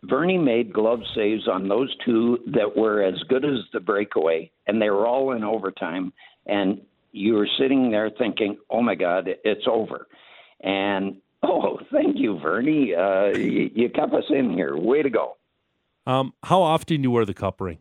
Vernie 0.09 0.39
made 0.39 0.73
glove 0.73 1.01
saves 1.15 1.49
on 1.49 1.69
those 1.69 1.95
two 2.05 2.39
that 2.55 2.77
were 2.77 3.03
as 3.03 3.15
good 3.29 3.45
as 3.45 3.59
the 3.73 3.81
breakaway, 3.81 4.51
and 4.67 4.81
they 4.81 4.91
were 4.91 5.07
all 5.07 5.33
in 5.33 5.45
overtime. 5.45 6.13
And 6.47 6.81
you 7.13 7.35
were 7.35 7.49
sitting 7.59 7.91
there 7.91 8.11
thinking, 8.11 8.59
"Oh 8.71 8.83
my 8.83 8.95
God, 8.95 9.29
it's 9.45 9.67
over." 9.67 10.07
And 10.61 11.17
oh, 11.43 11.79
thank 11.93 12.17
you, 12.19 12.39
Vernie. 12.39 12.95
Uh, 12.95 13.37
you, 13.37 13.71
you 13.75 13.89
kept 13.89 14.13
us 14.13 14.25
in 14.31 14.53
here. 14.53 14.77
Way 14.77 15.03
to 15.03 15.11
go. 15.11 15.37
Um, 16.07 16.33
how 16.45 16.63
often 16.63 16.99
do 16.99 17.03
you 17.03 17.11
wear 17.11 17.25
the 17.25 17.35
cup 17.35 17.61
ring? 17.61 17.79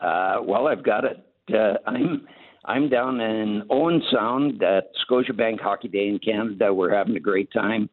Uh, 0.00 0.38
well, 0.42 0.68
I've 0.68 0.84
got 0.84 1.04
it. 1.04 1.24
Uh, 1.52 1.78
I'm 1.86 2.26
I'm 2.64 2.88
down 2.88 3.20
in 3.20 3.62
Owen 3.70 4.02
Sound 4.12 4.62
at 4.62 4.90
Scotiabank 5.08 5.60
Hockey 5.60 5.88
Day 5.88 6.08
in 6.08 6.18
Canada. 6.18 6.72
We're 6.74 6.94
having 6.94 7.16
a 7.16 7.20
great 7.20 7.52
time. 7.52 7.88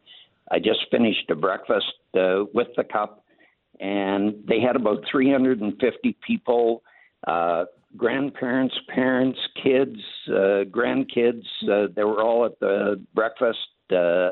I 0.52 0.60
just 0.60 0.80
finished 0.92 1.30
a 1.30 1.36
breakfast 1.36 1.94
uh, 2.16 2.44
with 2.54 2.68
the 2.76 2.84
cup, 2.84 3.24
and 3.80 4.36
they 4.48 4.60
had 4.60 4.76
about 4.76 5.04
350 5.12 6.18
people, 6.26 6.84
uh, 7.28 7.66
grandparents, 7.96 8.76
parents, 8.94 9.40
kids, 9.62 9.98
uh, 10.28 10.66
grandkids. 10.70 11.46
Uh, 11.64 11.88
they 11.96 12.04
were 12.04 12.22
all 12.22 12.46
at 12.46 12.60
the 12.60 13.02
breakfast. 13.14 13.60
Uh, 13.92 14.32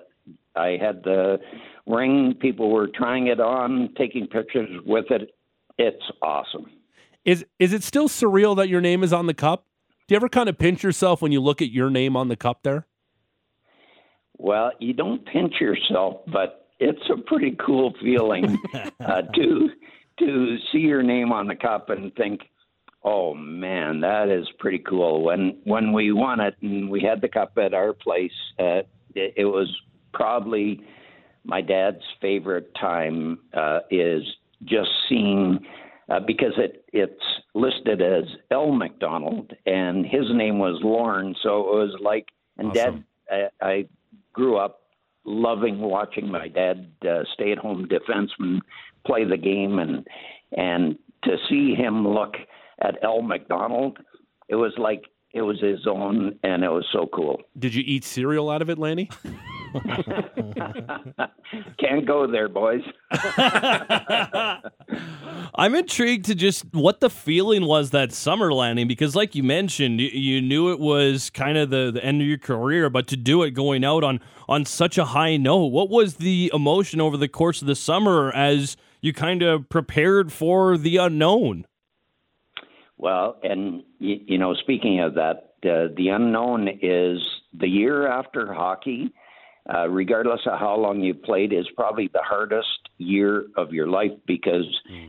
I 0.55 0.77
had 0.81 1.03
the 1.03 1.39
ring. 1.87 2.35
People 2.39 2.71
were 2.71 2.89
trying 2.93 3.27
it 3.27 3.39
on, 3.39 3.93
taking 3.97 4.27
pictures 4.27 4.69
with 4.85 5.05
it. 5.09 5.31
It's 5.77 6.03
awesome. 6.21 6.69
Is 7.23 7.45
is 7.59 7.71
it 7.71 7.83
still 7.83 8.09
surreal 8.09 8.55
that 8.57 8.67
your 8.67 8.81
name 8.81 9.03
is 9.03 9.13
on 9.13 9.27
the 9.27 9.33
cup? 9.33 9.65
Do 10.07 10.13
you 10.13 10.15
ever 10.17 10.29
kind 10.29 10.49
of 10.49 10.57
pinch 10.57 10.83
yourself 10.83 11.21
when 11.21 11.31
you 11.31 11.39
look 11.39 11.61
at 11.61 11.69
your 11.69 11.89
name 11.89 12.17
on 12.17 12.27
the 12.27 12.35
cup 12.35 12.63
there? 12.63 12.87
Well, 14.41 14.71
you 14.79 14.93
don't 14.93 15.23
pinch 15.23 15.53
yourself, 15.61 16.21
but 16.25 16.67
it's 16.79 17.07
a 17.11 17.21
pretty 17.21 17.55
cool 17.63 17.93
feeling 18.01 18.57
uh, 18.99 19.21
to 19.21 19.69
to 20.17 20.57
see 20.71 20.79
your 20.79 21.03
name 21.03 21.31
on 21.31 21.47
the 21.47 21.55
cup 21.55 21.91
and 21.91 22.13
think, 22.15 22.41
"Oh 23.03 23.35
man, 23.35 24.01
that 24.01 24.29
is 24.29 24.47
pretty 24.57 24.79
cool." 24.79 25.23
When 25.23 25.59
when 25.65 25.93
we 25.93 26.11
won 26.11 26.39
it 26.39 26.55
and 26.63 26.89
we 26.89 27.01
had 27.01 27.21
the 27.21 27.29
cup 27.29 27.55
at 27.59 27.75
our 27.75 27.93
place, 27.93 28.31
uh, 28.57 28.81
it, 29.13 29.33
it 29.37 29.45
was 29.45 29.69
probably 30.11 30.81
my 31.43 31.61
dad's 31.61 32.03
favorite 32.19 32.73
time. 32.73 33.37
Uh, 33.53 33.81
is 33.91 34.23
just 34.63 34.89
seeing 35.07 35.59
uh, 36.09 36.19
because 36.19 36.53
it 36.57 36.83
it's 36.93 37.21
listed 37.53 38.01
as 38.01 38.23
L 38.49 38.71
McDonald 38.71 39.53
and 39.67 40.03
his 40.03 40.25
name 40.33 40.57
was 40.57 40.79
Lorne, 40.83 41.35
so 41.43 41.59
it 41.59 41.75
was 41.75 41.95
like 42.01 42.25
and 42.57 42.71
Awesome. 42.71 43.05
Dad, 43.29 43.49
I, 43.61 43.65
I 43.65 43.85
grew 44.33 44.57
up 44.57 44.81
loving 45.23 45.79
watching 45.79 46.31
my 46.31 46.47
dad 46.47 46.91
uh, 47.07 47.23
stay 47.33 47.51
at 47.51 47.57
home 47.57 47.87
defenseman 47.87 48.59
play 49.05 49.23
the 49.23 49.37
game 49.37 49.79
and 49.79 50.07
and 50.57 50.97
to 51.23 51.37
see 51.49 51.75
him 51.75 52.07
look 52.07 52.35
at 52.81 52.97
L 53.03 53.21
McDonald, 53.21 53.97
it 54.49 54.55
was 54.55 54.73
like 54.77 55.03
it 55.33 55.41
was 55.41 55.59
his 55.61 55.87
own 55.87 56.37
and 56.43 56.63
it 56.63 56.69
was 56.69 56.85
so 56.91 57.07
cool. 57.13 57.41
Did 57.57 57.73
you 57.73 57.83
eat 57.85 58.03
cereal 58.03 58.49
out 58.49 58.61
of 58.61 58.69
it, 58.69 58.77
Lanny? 58.77 59.09
Can't 61.79 62.05
go 62.05 62.27
there, 62.27 62.49
boys. 62.49 62.81
I'm 65.55 65.75
intrigued 65.75 66.25
to 66.25 66.35
just 66.35 66.65
what 66.73 66.99
the 66.99 67.09
feeling 67.09 67.65
was 67.65 67.91
that 67.91 68.11
summer 68.11 68.53
landing 68.53 68.87
because, 68.87 69.15
like 69.15 69.35
you 69.35 69.43
mentioned, 69.43 69.99
you, 70.01 70.07
you 70.09 70.41
knew 70.41 70.71
it 70.71 70.79
was 70.79 71.29
kind 71.29 71.57
of 71.57 71.69
the, 71.69 71.91
the 71.93 72.03
end 72.03 72.21
of 72.21 72.27
your 72.27 72.37
career, 72.37 72.89
but 72.89 73.07
to 73.07 73.17
do 73.17 73.43
it 73.43 73.51
going 73.51 73.83
out 73.83 74.03
on 74.03 74.19
on 74.49 74.65
such 74.65 74.97
a 74.97 75.05
high 75.05 75.37
note, 75.37 75.67
what 75.67 75.89
was 75.89 76.15
the 76.15 76.51
emotion 76.53 76.99
over 76.99 77.15
the 77.15 77.27
course 77.27 77.61
of 77.61 77.67
the 77.67 77.75
summer 77.75 78.31
as 78.33 78.75
you 78.99 79.13
kind 79.13 79.41
of 79.41 79.69
prepared 79.69 80.31
for 80.31 80.77
the 80.77 80.97
unknown? 80.97 81.65
Well, 82.97 83.37
and 83.43 83.83
you, 83.99 84.19
you 84.27 84.37
know, 84.37 84.53
speaking 84.53 84.99
of 84.99 85.15
that, 85.15 85.55
uh, 85.63 85.93
the 85.95 86.09
unknown 86.09 86.67
is 86.81 87.19
the 87.53 87.67
year 87.67 88.07
after 88.07 88.53
hockey. 88.53 89.11
Uh, 89.71 89.87
regardless 89.87 90.41
of 90.47 90.59
how 90.59 90.75
long 90.75 91.01
you 91.01 91.13
played, 91.13 91.53
is 91.53 91.67
probably 91.75 92.09
the 92.13 92.21
hardest 92.23 92.89
year 92.97 93.45
of 93.55 93.71
your 93.71 93.87
life 93.87 94.11
because 94.25 94.65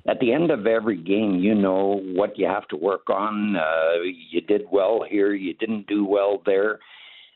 at 0.06 0.20
the 0.20 0.30
end 0.30 0.50
of 0.50 0.66
every 0.66 0.96
game, 0.96 1.36
you 1.36 1.54
know 1.54 2.02
what 2.14 2.38
you 2.38 2.46
have 2.46 2.68
to 2.68 2.76
work 2.76 3.08
on. 3.08 3.56
Uh, 3.56 4.02
you 4.30 4.42
did 4.42 4.62
well 4.70 5.04
here, 5.08 5.32
you 5.32 5.54
didn't 5.54 5.86
do 5.86 6.04
well 6.04 6.42
there. 6.44 6.80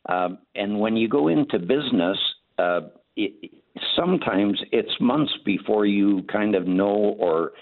Um, 0.08 0.38
and 0.54 0.78
when 0.78 0.94
you 0.96 1.08
go 1.08 1.28
into 1.28 1.58
business, 1.58 2.18
uh, 2.58 2.80
it, 3.16 3.50
sometimes 3.96 4.60
it's 4.70 4.92
months 5.00 5.32
before 5.44 5.86
you 5.86 6.22
kind 6.30 6.54
of 6.54 6.66
know 6.66 7.16
or 7.18 7.52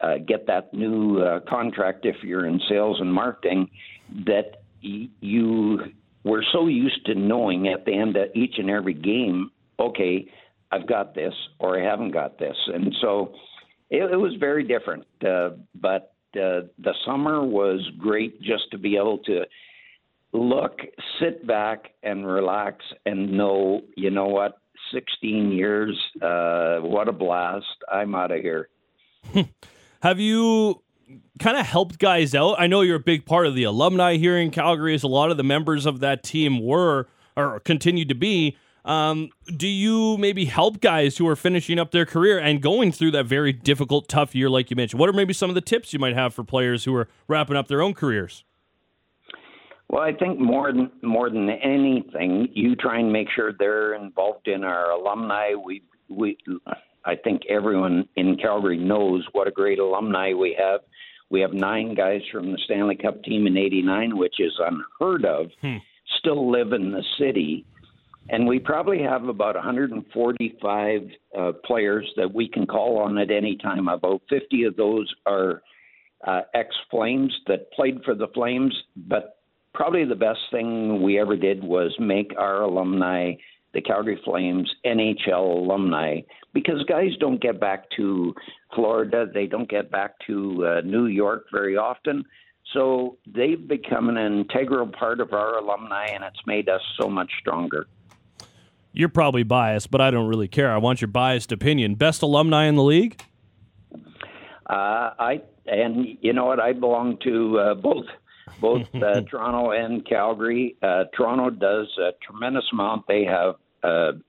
uh, 0.00 0.18
get 0.26 0.46
that 0.46 0.72
new 0.72 1.20
uh, 1.20 1.40
contract 1.48 2.06
if 2.06 2.16
you're 2.22 2.46
in 2.46 2.60
sales 2.68 2.98
and 3.00 3.12
marketing 3.12 3.68
that 4.26 4.62
y- 4.82 5.08
you 5.20 5.80
were 6.24 6.44
so 6.52 6.66
used 6.66 7.04
to 7.06 7.14
knowing 7.14 7.68
at 7.68 7.84
the 7.84 7.94
end 7.94 8.16
of 8.16 8.28
each 8.34 8.54
and 8.58 8.70
every 8.70 8.94
game, 8.94 9.50
okay, 9.78 10.28
I've 10.70 10.86
got 10.86 11.14
this 11.14 11.34
or 11.58 11.80
I 11.80 11.84
haven't 11.84 12.12
got 12.12 12.38
this. 12.38 12.56
And 12.72 12.94
so 13.00 13.34
it, 13.90 14.10
it 14.10 14.16
was 14.16 14.34
very 14.38 14.64
different. 14.64 15.04
Uh, 15.24 15.50
but 15.74 16.14
uh, 16.34 16.68
the 16.78 16.94
summer 17.04 17.44
was 17.44 17.80
great 17.98 18.40
just 18.40 18.70
to 18.70 18.78
be 18.78 18.96
able 18.96 19.18
to 19.18 19.44
look, 20.32 20.80
sit 21.20 21.46
back 21.46 21.90
and 22.02 22.26
relax 22.26 22.84
and 23.04 23.32
know, 23.32 23.82
you 23.96 24.10
know 24.10 24.26
what, 24.26 24.58
16 24.94 25.52
years, 25.52 25.98
uh, 26.22 26.78
what 26.78 27.08
a 27.08 27.12
blast. 27.12 27.66
I'm 27.90 28.14
out 28.14 28.30
of 28.30 28.40
here. 28.40 28.68
Have 30.02 30.18
you 30.18 30.82
kind 31.38 31.56
of 31.56 31.66
helped 31.66 31.98
guys 31.98 32.34
out? 32.34 32.56
I 32.58 32.66
know 32.66 32.80
you're 32.80 32.96
a 32.96 33.00
big 33.00 33.26
part 33.26 33.46
of 33.46 33.54
the 33.54 33.64
alumni 33.64 34.16
here 34.16 34.38
in 34.38 34.50
Calgary, 34.50 34.94
as 34.94 35.02
a 35.02 35.08
lot 35.08 35.30
of 35.30 35.36
the 35.36 35.42
members 35.42 35.86
of 35.86 36.00
that 36.00 36.22
team 36.22 36.64
were 36.64 37.06
or 37.36 37.60
continue 37.60 38.04
to 38.04 38.14
be. 38.14 38.56
Um, 38.84 39.30
do 39.56 39.68
you 39.68 40.18
maybe 40.18 40.46
help 40.46 40.80
guys 40.80 41.16
who 41.16 41.28
are 41.28 41.36
finishing 41.36 41.78
up 41.78 41.92
their 41.92 42.04
career 42.04 42.38
and 42.38 42.60
going 42.60 42.90
through 42.90 43.12
that 43.12 43.26
very 43.26 43.52
difficult, 43.52 44.08
tough 44.08 44.34
year, 44.34 44.50
like 44.50 44.70
you 44.70 44.76
mentioned? 44.76 44.98
What 44.98 45.08
are 45.08 45.12
maybe 45.12 45.32
some 45.32 45.50
of 45.50 45.54
the 45.54 45.60
tips 45.60 45.92
you 45.92 45.98
might 45.98 46.14
have 46.14 46.34
for 46.34 46.42
players 46.42 46.84
who 46.84 46.94
are 46.96 47.08
wrapping 47.28 47.56
up 47.56 47.68
their 47.68 47.80
own 47.80 47.94
careers? 47.94 48.44
Well, 49.88 50.02
I 50.02 50.12
think 50.14 50.40
more 50.40 50.72
than 50.72 50.90
more 51.02 51.28
than 51.28 51.50
anything, 51.50 52.48
you 52.54 52.74
try 52.74 52.98
and 52.98 53.12
make 53.12 53.28
sure 53.30 53.52
they're 53.52 53.94
involved 53.94 54.48
in 54.48 54.64
our 54.64 54.90
alumni. 54.90 55.52
We 55.54 55.82
we 56.08 56.38
I 57.04 57.14
think 57.16 57.42
everyone 57.48 58.08
in 58.16 58.36
Calgary 58.36 58.78
knows 58.78 59.26
what 59.32 59.48
a 59.48 59.50
great 59.50 59.78
alumni 59.78 60.32
we 60.32 60.56
have. 60.58 60.80
We 61.32 61.40
have 61.40 61.54
nine 61.54 61.94
guys 61.94 62.20
from 62.30 62.52
the 62.52 62.58
Stanley 62.66 62.94
Cup 62.94 63.24
team 63.24 63.46
in 63.46 63.56
'89, 63.56 64.16
which 64.18 64.38
is 64.38 64.52
unheard 64.60 65.24
of. 65.24 65.50
Still 66.18 66.50
live 66.50 66.72
in 66.72 66.92
the 66.92 67.02
city, 67.18 67.64
and 68.28 68.46
we 68.46 68.58
probably 68.58 69.02
have 69.02 69.24
about 69.24 69.54
145 69.54 71.00
uh, 71.36 71.52
players 71.64 72.06
that 72.16 72.32
we 72.32 72.46
can 72.46 72.66
call 72.66 72.98
on 72.98 73.16
at 73.16 73.30
any 73.30 73.56
time. 73.56 73.88
About 73.88 74.20
50 74.28 74.64
of 74.64 74.76
those 74.76 75.12
are 75.26 75.62
uh, 76.26 76.42
ex 76.54 76.68
Flames 76.90 77.34
that 77.46 77.72
played 77.72 78.02
for 78.04 78.14
the 78.14 78.28
Flames, 78.28 78.74
but 78.94 79.38
probably 79.74 80.04
the 80.04 80.14
best 80.14 80.40
thing 80.50 81.02
we 81.02 81.18
ever 81.18 81.36
did 81.36 81.64
was 81.64 81.96
make 81.98 82.32
our 82.36 82.60
alumni 82.60 83.32
the 83.74 83.80
Calgary 83.80 84.20
Flames 84.24 84.72
NHL 84.84 85.64
alumni 85.64 86.20
because 86.52 86.82
guys 86.84 87.10
don't 87.18 87.40
get 87.40 87.58
back 87.58 87.84
to 87.96 88.34
Florida, 88.74 89.26
they 89.32 89.46
don't 89.46 89.68
get 89.68 89.90
back 89.90 90.14
to 90.26 90.66
uh, 90.66 90.80
New 90.82 91.06
York 91.06 91.46
very 91.52 91.76
often. 91.76 92.24
So 92.72 93.18
they've 93.26 93.66
become 93.66 94.08
an 94.08 94.16
integral 94.16 94.86
part 94.86 95.20
of 95.20 95.32
our 95.32 95.58
alumni, 95.58 96.06
and 96.06 96.24
it's 96.24 96.40
made 96.46 96.68
us 96.68 96.80
so 97.00 97.08
much 97.08 97.30
stronger. 97.40 97.86
You're 98.92 99.08
probably 99.08 99.42
biased, 99.42 99.90
but 99.90 100.00
I 100.00 100.10
don't 100.10 100.28
really 100.28 100.48
care. 100.48 100.70
I 100.70 100.76
want 100.78 101.00
your 101.00 101.08
biased 101.08 101.50
opinion. 101.50 101.94
Best 101.94 102.22
alumni 102.22 102.66
in 102.66 102.76
the 102.76 102.82
league? 102.82 103.22
Uh, 104.66 105.10
I 105.18 105.42
and 105.66 106.18
you 106.20 106.32
know 106.32 106.46
what? 106.46 106.60
I 106.60 106.72
belong 106.72 107.18
to 107.24 107.58
uh, 107.58 107.74
both 107.74 108.06
both 108.62 108.86
uh, 108.94 109.20
Toronto 109.30 109.72
and 109.72 110.06
Calgary. 110.08 110.76
Uh, 110.82 111.04
Toronto 111.14 111.50
does 111.50 111.88
a 111.98 112.12
tremendous 112.24 112.64
amount. 112.72 113.06
They 113.06 113.24
have 113.24 113.56
an 113.82 114.22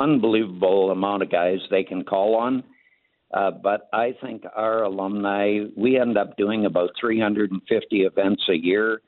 unbelievable 0.00 0.90
amount 0.90 1.22
of 1.22 1.30
guys 1.30 1.58
they 1.70 1.84
can 1.84 2.04
call 2.04 2.36
on. 2.36 2.64
Uh, 3.34 3.50
but 3.50 3.88
I 3.92 4.14
think 4.22 4.44
our 4.54 4.84
alumni, 4.84 5.60
we 5.76 5.98
end 5.98 6.16
up 6.18 6.36
doing 6.36 6.66
about 6.66 6.90
350 7.00 7.96
events 8.02 8.42
a 8.48 8.54
year. 8.54 9.00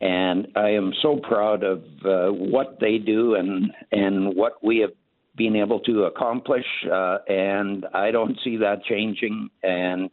And 0.00 0.48
I 0.56 0.70
am 0.70 0.92
so 1.02 1.20
proud 1.22 1.62
of 1.62 1.82
uh, 2.04 2.32
what 2.32 2.78
they 2.80 2.96
do 2.96 3.34
and, 3.34 3.70
and 3.92 4.34
what 4.34 4.64
we 4.64 4.78
have 4.78 4.92
been 5.36 5.56
able 5.56 5.80
to 5.80 6.04
accomplish. 6.04 6.64
Uh, 6.90 7.18
and 7.28 7.84
I 7.92 8.10
don't 8.10 8.38
see 8.42 8.56
that 8.58 8.82
changing. 8.84 9.50
And 9.62 10.08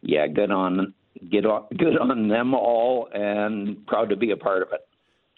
yeah, 0.00 0.26
good 0.28 0.50
on, 0.50 0.94
get 1.30 1.46
on, 1.46 1.66
good 1.76 1.98
on 1.98 2.28
them 2.28 2.54
all 2.54 3.08
and 3.12 3.86
proud 3.86 4.10
to 4.10 4.16
be 4.16 4.30
a 4.30 4.36
part 4.36 4.62
of 4.62 4.72
it. 4.72 4.86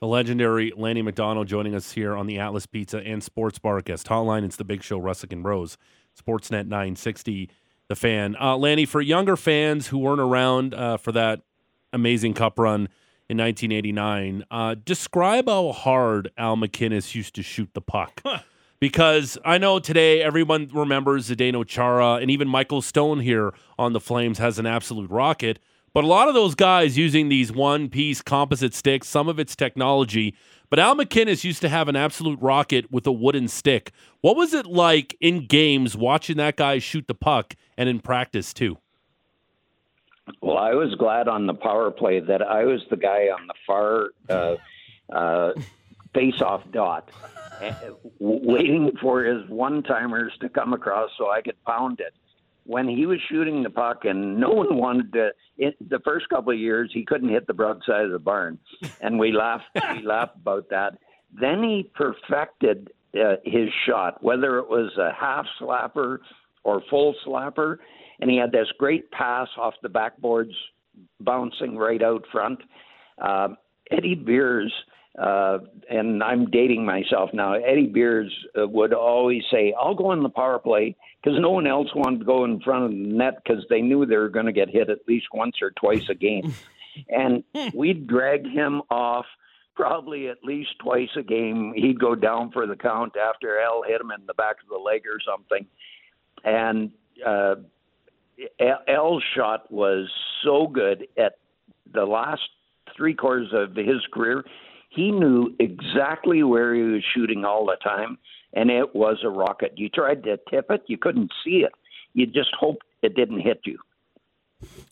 The 0.00 0.06
legendary 0.06 0.72
Lanny 0.74 1.02
McDonald 1.02 1.46
joining 1.46 1.74
us 1.74 1.92
here 1.92 2.16
on 2.16 2.26
the 2.26 2.38
Atlas 2.38 2.64
Pizza 2.64 2.98
and 2.98 3.22
Sports 3.22 3.58
Bar 3.58 3.82
guest 3.82 4.06
hotline. 4.06 4.44
It's 4.44 4.56
the 4.56 4.64
big 4.64 4.82
show, 4.82 4.98
Russick 4.98 5.30
and 5.30 5.44
Rose, 5.44 5.76
Sportsnet 6.18 6.66
960, 6.66 7.50
the 7.88 7.96
fan. 7.96 8.34
Uh, 8.40 8.56
Lanny, 8.56 8.86
for 8.86 9.02
younger 9.02 9.36
fans 9.36 9.88
who 9.88 9.98
weren't 9.98 10.20
around 10.20 10.72
uh, 10.72 10.96
for 10.96 11.12
that 11.12 11.42
amazing 11.92 12.32
cup 12.32 12.58
run 12.58 12.88
in 13.28 13.36
1989, 13.36 14.44
uh, 14.50 14.74
describe 14.82 15.48
how 15.48 15.72
hard 15.72 16.30
Al 16.38 16.56
MacInnis 16.56 17.14
used 17.14 17.34
to 17.34 17.42
shoot 17.42 17.68
the 17.74 17.82
puck. 17.82 18.22
Because 18.80 19.38
I 19.44 19.58
know 19.58 19.78
today 19.78 20.22
everyone 20.22 20.68
remembers 20.72 21.30
Zdeno 21.30 21.66
Chara, 21.66 22.14
and 22.14 22.30
even 22.30 22.48
Michael 22.48 22.82
Stone 22.82 23.20
here 23.20 23.52
on 23.78 23.92
the 23.92 24.00
Flames 24.00 24.38
has 24.38 24.58
an 24.58 24.66
absolute 24.66 25.10
rocket. 25.10 25.58
But 25.92 26.04
a 26.04 26.06
lot 26.06 26.28
of 26.28 26.34
those 26.34 26.54
guys 26.54 26.96
using 26.96 27.28
these 27.28 27.52
one 27.52 27.88
piece 27.88 28.22
composite 28.22 28.74
sticks, 28.74 29.08
some 29.08 29.28
of 29.28 29.38
it's 29.38 29.56
technology. 29.56 30.34
But 30.70 30.78
Al 30.78 30.94
MacInnis 30.94 31.42
used 31.42 31.60
to 31.62 31.68
have 31.68 31.88
an 31.88 31.96
absolute 31.96 32.40
rocket 32.40 32.90
with 32.92 33.06
a 33.08 33.12
wooden 33.12 33.48
stick. 33.48 33.90
What 34.20 34.36
was 34.36 34.54
it 34.54 34.66
like 34.66 35.16
in 35.20 35.46
games 35.46 35.96
watching 35.96 36.36
that 36.36 36.56
guy 36.56 36.78
shoot 36.78 37.08
the 37.08 37.14
puck 37.14 37.54
and 37.76 37.88
in 37.88 37.98
practice 37.98 38.54
too? 38.54 38.78
Well, 40.40 40.58
I 40.58 40.74
was 40.74 40.94
glad 40.94 41.26
on 41.26 41.46
the 41.46 41.54
power 41.54 41.90
play 41.90 42.20
that 42.20 42.40
I 42.40 42.64
was 42.64 42.82
the 42.88 42.96
guy 42.96 43.26
on 43.26 43.48
the 43.48 43.54
far 43.66 44.10
uh, 44.28 44.56
uh, 45.12 45.52
face-off 46.14 46.62
dot, 46.70 47.10
uh, 47.24 47.49
waiting 48.18 48.92
for 49.00 49.24
his 49.24 49.48
one-timers 49.48 50.32
to 50.40 50.48
come 50.48 50.72
across 50.72 51.10
so 51.18 51.30
I 51.30 51.42
could 51.42 51.62
pound 51.64 52.00
it. 52.00 52.14
When 52.64 52.88
he 52.88 53.06
was 53.06 53.18
shooting 53.28 53.62
the 53.62 53.70
puck 53.70 54.04
and 54.04 54.38
no 54.38 54.50
one 54.50 54.76
wanted 54.76 55.12
to 55.14 55.30
it, 55.58 55.76
the 55.88 56.00
first 56.00 56.28
couple 56.28 56.52
of 56.52 56.58
years 56.58 56.90
he 56.92 57.04
couldn't 57.04 57.28
hit 57.28 57.46
the 57.46 57.54
broadside 57.54 58.04
of 58.04 58.12
the 58.12 58.18
barn. 58.18 58.58
And 59.00 59.18
we 59.18 59.32
laughed 59.32 59.64
we 59.96 60.02
laughed 60.02 60.36
about 60.36 60.68
that. 60.70 60.98
Then 61.38 61.62
he 61.62 61.90
perfected 61.94 62.92
uh, 63.14 63.36
his 63.44 63.68
shot 63.86 64.22
whether 64.22 64.58
it 64.58 64.68
was 64.68 64.92
a 64.98 65.12
half 65.12 65.46
slapper 65.60 66.18
or 66.64 66.82
full 66.90 67.14
slapper. 67.26 67.78
And 68.20 68.30
he 68.30 68.36
had 68.36 68.52
this 68.52 68.68
great 68.78 69.10
pass 69.10 69.48
off 69.56 69.74
the 69.82 69.88
backboards 69.88 70.54
bouncing 71.20 71.76
right 71.76 72.02
out 72.02 72.24
front. 72.30 72.60
Uh, 73.20 73.48
eddie 73.90 74.14
beers 74.14 74.72
uh, 75.18 75.58
and 75.88 76.22
I'm 76.22 76.50
dating 76.50 76.84
myself 76.84 77.30
now. 77.32 77.54
Eddy 77.54 77.86
Beers 77.86 78.32
uh, 78.58 78.66
would 78.68 78.92
always 78.92 79.42
say, 79.50 79.74
"I'll 79.78 79.94
go 79.94 80.12
in 80.12 80.22
the 80.22 80.28
power 80.28 80.58
play," 80.58 80.96
because 81.22 81.38
no 81.40 81.50
one 81.50 81.66
else 81.66 81.88
wanted 81.94 82.20
to 82.20 82.24
go 82.24 82.44
in 82.44 82.60
front 82.60 82.84
of 82.84 82.90
the 82.90 82.96
net 82.96 83.42
because 83.42 83.64
they 83.68 83.80
knew 83.80 84.06
they 84.06 84.16
were 84.16 84.28
going 84.28 84.46
to 84.46 84.52
get 84.52 84.70
hit 84.70 84.88
at 84.88 85.08
least 85.08 85.26
once 85.32 85.56
or 85.60 85.72
twice 85.72 86.08
a 86.08 86.14
game, 86.14 86.54
and 87.08 87.42
we'd 87.74 88.06
drag 88.06 88.46
him 88.46 88.82
off 88.90 89.26
probably 89.74 90.28
at 90.28 90.44
least 90.44 90.70
twice 90.78 91.10
a 91.16 91.22
game. 91.22 91.72
He'd 91.74 91.98
go 91.98 92.14
down 92.14 92.52
for 92.52 92.66
the 92.66 92.76
count 92.76 93.14
after 93.16 93.58
Al 93.60 93.82
hit 93.82 94.00
him 94.00 94.12
in 94.12 94.26
the 94.26 94.34
back 94.34 94.56
of 94.62 94.68
the 94.68 94.78
leg 94.78 95.02
or 95.06 95.18
something, 95.26 95.66
and 96.44 96.92
uh, 97.26 97.56
Al's 98.86 99.24
shot 99.34 99.70
was 99.72 100.08
so 100.44 100.68
good 100.68 101.08
at 101.18 101.38
the 101.92 102.04
last 102.04 102.42
three 102.96 103.14
quarters 103.14 103.48
of 103.52 103.74
his 103.74 104.06
career 104.12 104.44
he 104.90 105.10
knew 105.10 105.54
exactly 105.58 106.42
where 106.42 106.74
he 106.74 106.82
was 106.82 107.02
shooting 107.14 107.44
all 107.44 107.64
the 107.64 107.76
time, 107.82 108.18
and 108.52 108.70
it 108.70 108.94
was 108.94 109.18
a 109.24 109.28
rocket. 109.28 109.72
You 109.76 109.88
tried 109.88 110.24
to 110.24 110.38
tip 110.50 110.66
it, 110.70 110.82
you 110.86 110.98
couldn't 110.98 111.32
see 111.44 111.64
it. 111.64 111.72
You 112.12 112.26
just 112.26 112.50
hoped 112.58 112.84
it 113.02 113.14
didn't 113.14 113.40
hit 113.40 113.60
you. 113.64 113.78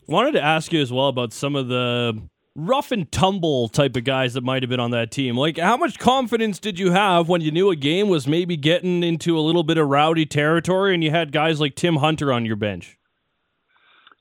Wanted 0.07 0.31
to 0.31 0.41
ask 0.41 0.73
you 0.73 0.81
as 0.81 0.91
well 0.91 1.09
about 1.09 1.33
some 1.33 1.55
of 1.55 1.67
the 1.67 2.19
rough 2.55 2.91
and 2.91 3.11
tumble 3.11 3.67
type 3.67 3.95
of 3.95 4.03
guys 4.03 4.33
that 4.33 4.43
might 4.43 4.63
have 4.63 4.69
been 4.69 4.79
on 4.79 4.91
that 4.91 5.11
team. 5.11 5.35
Like, 5.37 5.57
how 5.57 5.77
much 5.77 5.99
confidence 5.99 6.59
did 6.59 6.79
you 6.79 6.91
have 6.91 7.29
when 7.29 7.41
you 7.41 7.51
knew 7.51 7.69
a 7.69 7.75
game 7.75 8.07
was 8.09 8.27
maybe 8.27 8.57
getting 8.57 9.03
into 9.03 9.37
a 9.37 9.41
little 9.41 9.63
bit 9.63 9.77
of 9.77 9.87
rowdy 9.87 10.25
territory 10.25 10.93
and 10.93 11.03
you 11.03 11.11
had 11.11 11.31
guys 11.31 11.59
like 11.59 11.75
Tim 11.75 11.97
Hunter 11.97 12.33
on 12.33 12.45
your 12.45 12.55
bench? 12.55 12.97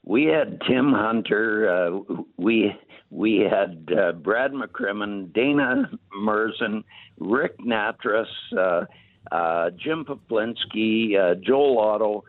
We 0.05 0.25
had 0.25 0.61
Tim 0.67 0.93
Hunter. 0.93 1.71
Uh, 1.71 2.15
we 2.37 2.75
we 3.11 3.39
had 3.39 3.89
uh, 3.97 4.13
Brad 4.13 4.53
McCrimmon, 4.53 5.33
Dana 5.33 5.91
Murzyn, 6.17 6.85
Rick 7.19 7.59
Nattrass, 7.59 8.27
uh, 8.57 8.85
uh, 9.35 9.71
Jim 9.71 10.05
Peplinski, 10.05 11.17
uh, 11.17 11.35
Joel 11.37 11.79
Otto. 11.79 12.25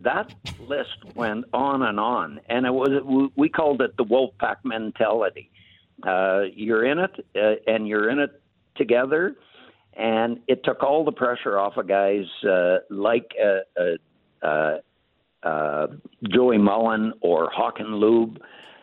That 0.00 0.34
list 0.60 1.04
went 1.14 1.46
on 1.52 1.82
and 1.82 1.98
on, 1.98 2.40
and 2.48 2.66
it 2.66 2.72
was 2.72 3.30
we 3.34 3.48
called 3.48 3.80
it 3.80 3.96
the 3.96 4.04
Wolfpack 4.04 4.56
mentality. 4.64 5.50
Uh, 6.02 6.42
you're 6.54 6.84
in 6.84 6.98
it, 6.98 7.26
uh, 7.34 7.70
and 7.70 7.88
you're 7.88 8.10
in 8.10 8.18
it 8.18 8.40
together, 8.76 9.36
and 9.94 10.40
it 10.48 10.64
took 10.64 10.82
all 10.82 11.04
the 11.04 11.12
pressure 11.12 11.58
off 11.58 11.78
of 11.78 11.88
guys 11.88 12.26
like 12.90 13.32
Joey 14.42 14.82
Mullen 16.58 17.14
or 17.22 17.50
Håkan 17.50 17.98
Loob 17.98 18.36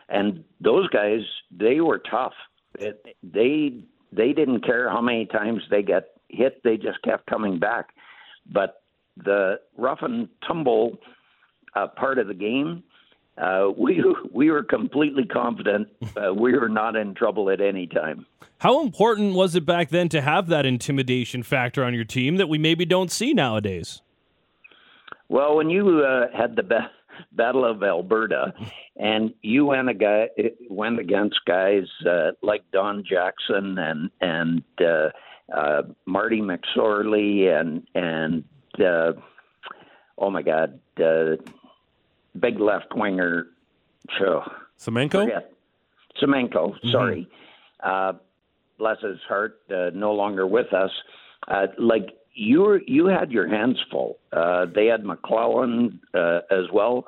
and 0.08 0.44
those 0.60 0.88
guys 0.88 1.20
they 1.50 1.80
were 1.80 1.98
tough. 2.10 2.34
It, 2.78 3.04
they 3.22 3.84
they 4.12 4.32
didn't 4.32 4.64
care 4.64 4.88
how 4.88 5.00
many 5.00 5.26
times 5.26 5.62
they 5.70 5.82
got 5.82 6.04
hit; 6.28 6.62
they 6.64 6.76
just 6.76 7.02
kept 7.02 7.26
coming 7.26 7.58
back. 7.58 7.90
But 8.52 8.82
the 9.16 9.60
rough 9.76 10.00
and 10.02 10.28
tumble 10.46 10.98
uh, 11.74 11.86
part 11.88 12.18
of 12.18 12.26
the 12.26 12.34
game, 12.34 12.82
uh, 13.38 13.68
we 13.76 14.04
we 14.32 14.50
were 14.50 14.62
completely 14.62 15.24
confident 15.24 15.88
uh, 16.16 16.32
we 16.34 16.56
were 16.56 16.68
not 16.68 16.96
in 16.96 17.14
trouble 17.14 17.50
at 17.50 17.60
any 17.60 17.86
time. 17.86 18.26
How 18.58 18.82
important 18.82 19.34
was 19.34 19.54
it 19.54 19.66
back 19.66 19.90
then 19.90 20.08
to 20.10 20.22
have 20.22 20.46
that 20.48 20.64
intimidation 20.64 21.42
factor 21.42 21.84
on 21.84 21.92
your 21.92 22.04
team 22.04 22.36
that 22.36 22.48
we 22.48 22.56
maybe 22.56 22.84
don't 22.84 23.10
see 23.10 23.34
nowadays? 23.34 24.00
Well, 25.28 25.56
when 25.56 25.70
you 25.70 26.04
uh, 26.04 26.26
had 26.36 26.56
the 26.56 26.62
best 26.62 26.92
Battle 27.32 27.64
of 27.64 27.82
Alberta, 27.82 28.54
and 28.96 29.32
you 29.42 29.66
went 29.66 29.88
a 29.88 29.94
guy 29.94 30.28
went 30.68 30.98
against 30.98 31.40
guys 31.46 31.86
uh, 32.08 32.32
like 32.42 32.62
Don 32.72 33.04
Jackson 33.08 33.78
and 33.78 34.10
and 34.20 34.62
uh, 34.80 35.10
uh, 35.54 35.82
Marty 36.06 36.40
McSorley 36.40 37.48
and 37.48 37.86
and 37.94 38.44
uh, 38.80 39.12
oh 40.18 40.30
my 40.30 40.42
God, 40.42 40.78
uh, 41.02 41.36
big 42.38 42.60
left 42.60 42.94
winger, 42.94 43.46
oh, 44.20 44.42
Semenko. 44.78 45.42
Semenko, 46.22 46.72
mm-hmm. 46.72 46.90
sorry. 46.90 47.28
Uh, 47.82 48.14
bless 48.78 49.00
his 49.00 49.18
heart, 49.28 49.60
uh, 49.70 49.90
no 49.94 50.12
longer 50.12 50.46
with 50.46 50.72
us. 50.72 50.90
Uh, 51.48 51.66
like 51.78 52.08
you 52.34 52.80
you 52.86 53.06
had 53.06 53.30
your 53.30 53.48
hands 53.48 53.78
full. 53.90 54.18
Uh, 54.32 54.66
they 54.74 54.86
had 54.86 55.04
McClelland 55.04 56.00
uh, 56.14 56.40
as 56.50 56.64
well, 56.72 57.06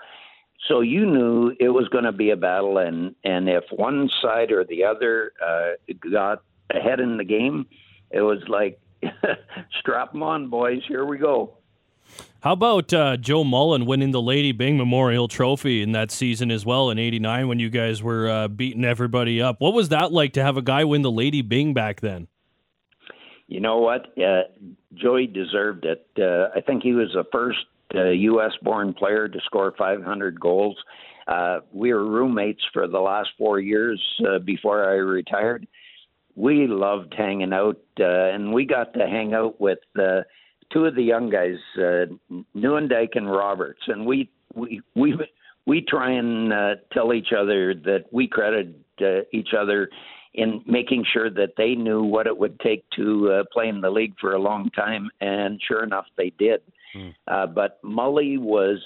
so 0.69 0.81
you 0.81 1.07
knew 1.07 1.55
it 1.61 1.69
was 1.69 1.89
going 1.89 2.05
to 2.05 2.13
be 2.13 2.31
a 2.31 2.37
battle, 2.37 2.79
and 2.79 3.15
and 3.25 3.49
if 3.49 3.65
one 3.71 4.09
side 4.23 4.51
or 4.53 4.65
the 4.65 4.85
other 4.85 5.33
uh, 5.45 5.73
got 6.11 6.43
ahead 6.71 7.01
in 7.01 7.17
the 7.17 7.25
game, 7.25 7.67
it 8.11 8.23
was 8.23 8.39
like 8.49 8.81
strap 9.81 10.13
them 10.13 10.23
on, 10.23 10.49
boys. 10.49 10.83
Here 10.87 11.05
we 11.05 11.19
go. 11.19 11.59
How 12.41 12.53
about 12.53 12.93
uh, 12.93 13.17
Joe 13.17 13.43
Mullen 13.43 13.87
winning 13.87 14.13
the 14.13 14.23
Lady 14.23 14.53
Byng 14.53 14.77
Memorial 14.77 15.27
Trophy 15.27 15.83
in 15.83 15.93
that 15.93 16.13
season 16.13 16.51
as 16.51 16.65
well 16.65 16.91
in 16.91 16.99
'89 16.99 17.49
when 17.49 17.59
you 17.59 17.71
guys 17.71 18.03
were 18.03 18.29
uh, 18.29 18.49
beating 18.49 18.85
everybody 18.85 19.43
up? 19.43 19.61
What 19.61 19.75
was 19.75 19.89
that 19.89 20.13
like 20.13 20.33
to 20.35 20.43
have 20.43 20.57
a 20.57 20.63
guy 20.63 20.85
win 20.85 21.03
the 21.03 21.11
Lady 21.11 21.43
Byng 21.43 21.75
back 21.75 22.01
then? 22.01 22.29
You 23.49 23.61
know 23.61 23.79
what? 23.79 24.07
Uh, 24.19 24.43
Joey 24.95 25.27
deserved 25.27 25.85
it. 25.85 26.07
Uh, 26.19 26.49
I 26.57 26.61
think 26.61 26.83
he 26.83 26.93
was 26.93 27.11
the 27.15 27.25
first 27.33 27.59
uh, 27.95 28.09
U.S. 28.11 28.53
born 28.63 28.93
player 28.93 29.29
to 29.29 29.39
score 29.45 29.73
500 29.79 30.41
goals. 30.41 30.77
Uh, 31.29 31.61
we 31.73 31.93
were 31.93 32.05
roommates 32.05 32.63
for 32.73 32.87
the 32.87 32.99
last 32.99 33.31
four 33.39 33.61
years 33.61 34.03
uh, 34.29 34.39
before 34.39 34.89
I 34.89 34.95
retired. 34.95 35.67
We 36.35 36.67
loved 36.67 37.15
hanging 37.17 37.53
out, 37.53 37.81
uh, 37.99 38.05
and 38.05 38.53
we 38.53 38.65
got 38.65 38.93
to 38.95 39.07
hang 39.07 39.33
out 39.35 39.61
with 39.61 39.79
uh, 39.99 40.23
two 40.73 40.85
of 40.85 40.95
the 40.95 41.03
young 41.03 41.31
guys, 41.31 41.57
uh, 41.79 42.07
Nieuwendyk 42.55 43.17
and 43.17 43.31
Roberts, 43.31 43.81
and 43.87 44.05
we 44.05 44.31
we 44.55 44.83
we 44.95 45.15
we 45.67 45.81
try 45.81 46.13
and 46.13 46.53
uh, 46.53 46.75
tell 46.93 47.15
each 47.15 47.33
other 47.37 47.75
that 47.75 48.05
we 48.13 48.29
credit 48.29 48.77
uh, 49.01 49.23
each 49.33 49.51
other 49.59 49.89
in 50.37 50.63
making 50.67 51.05
sure 51.13 51.31
that 51.31 51.55
they 51.57 51.75
knew 51.75 52.03
what 52.03 52.27
it 52.27 52.37
would 52.37 52.61
take 52.61 52.85
to 52.91 53.31
uh, 53.33 53.45
play 53.53 53.69
in 53.69 53.81
the 53.81 53.91
league 53.91 54.15
for 54.21 54.35
a 54.35 54.39
long 54.39 54.71
time, 54.71 55.11
and 55.21 55.61
sure 55.67 55.83
enough, 55.83 56.05
they 56.17 56.31
did. 56.39 56.61
Mm. 56.95 57.15
Uh, 57.27 57.47
but 57.47 57.83
Mully 57.83 58.39
was 58.39 58.79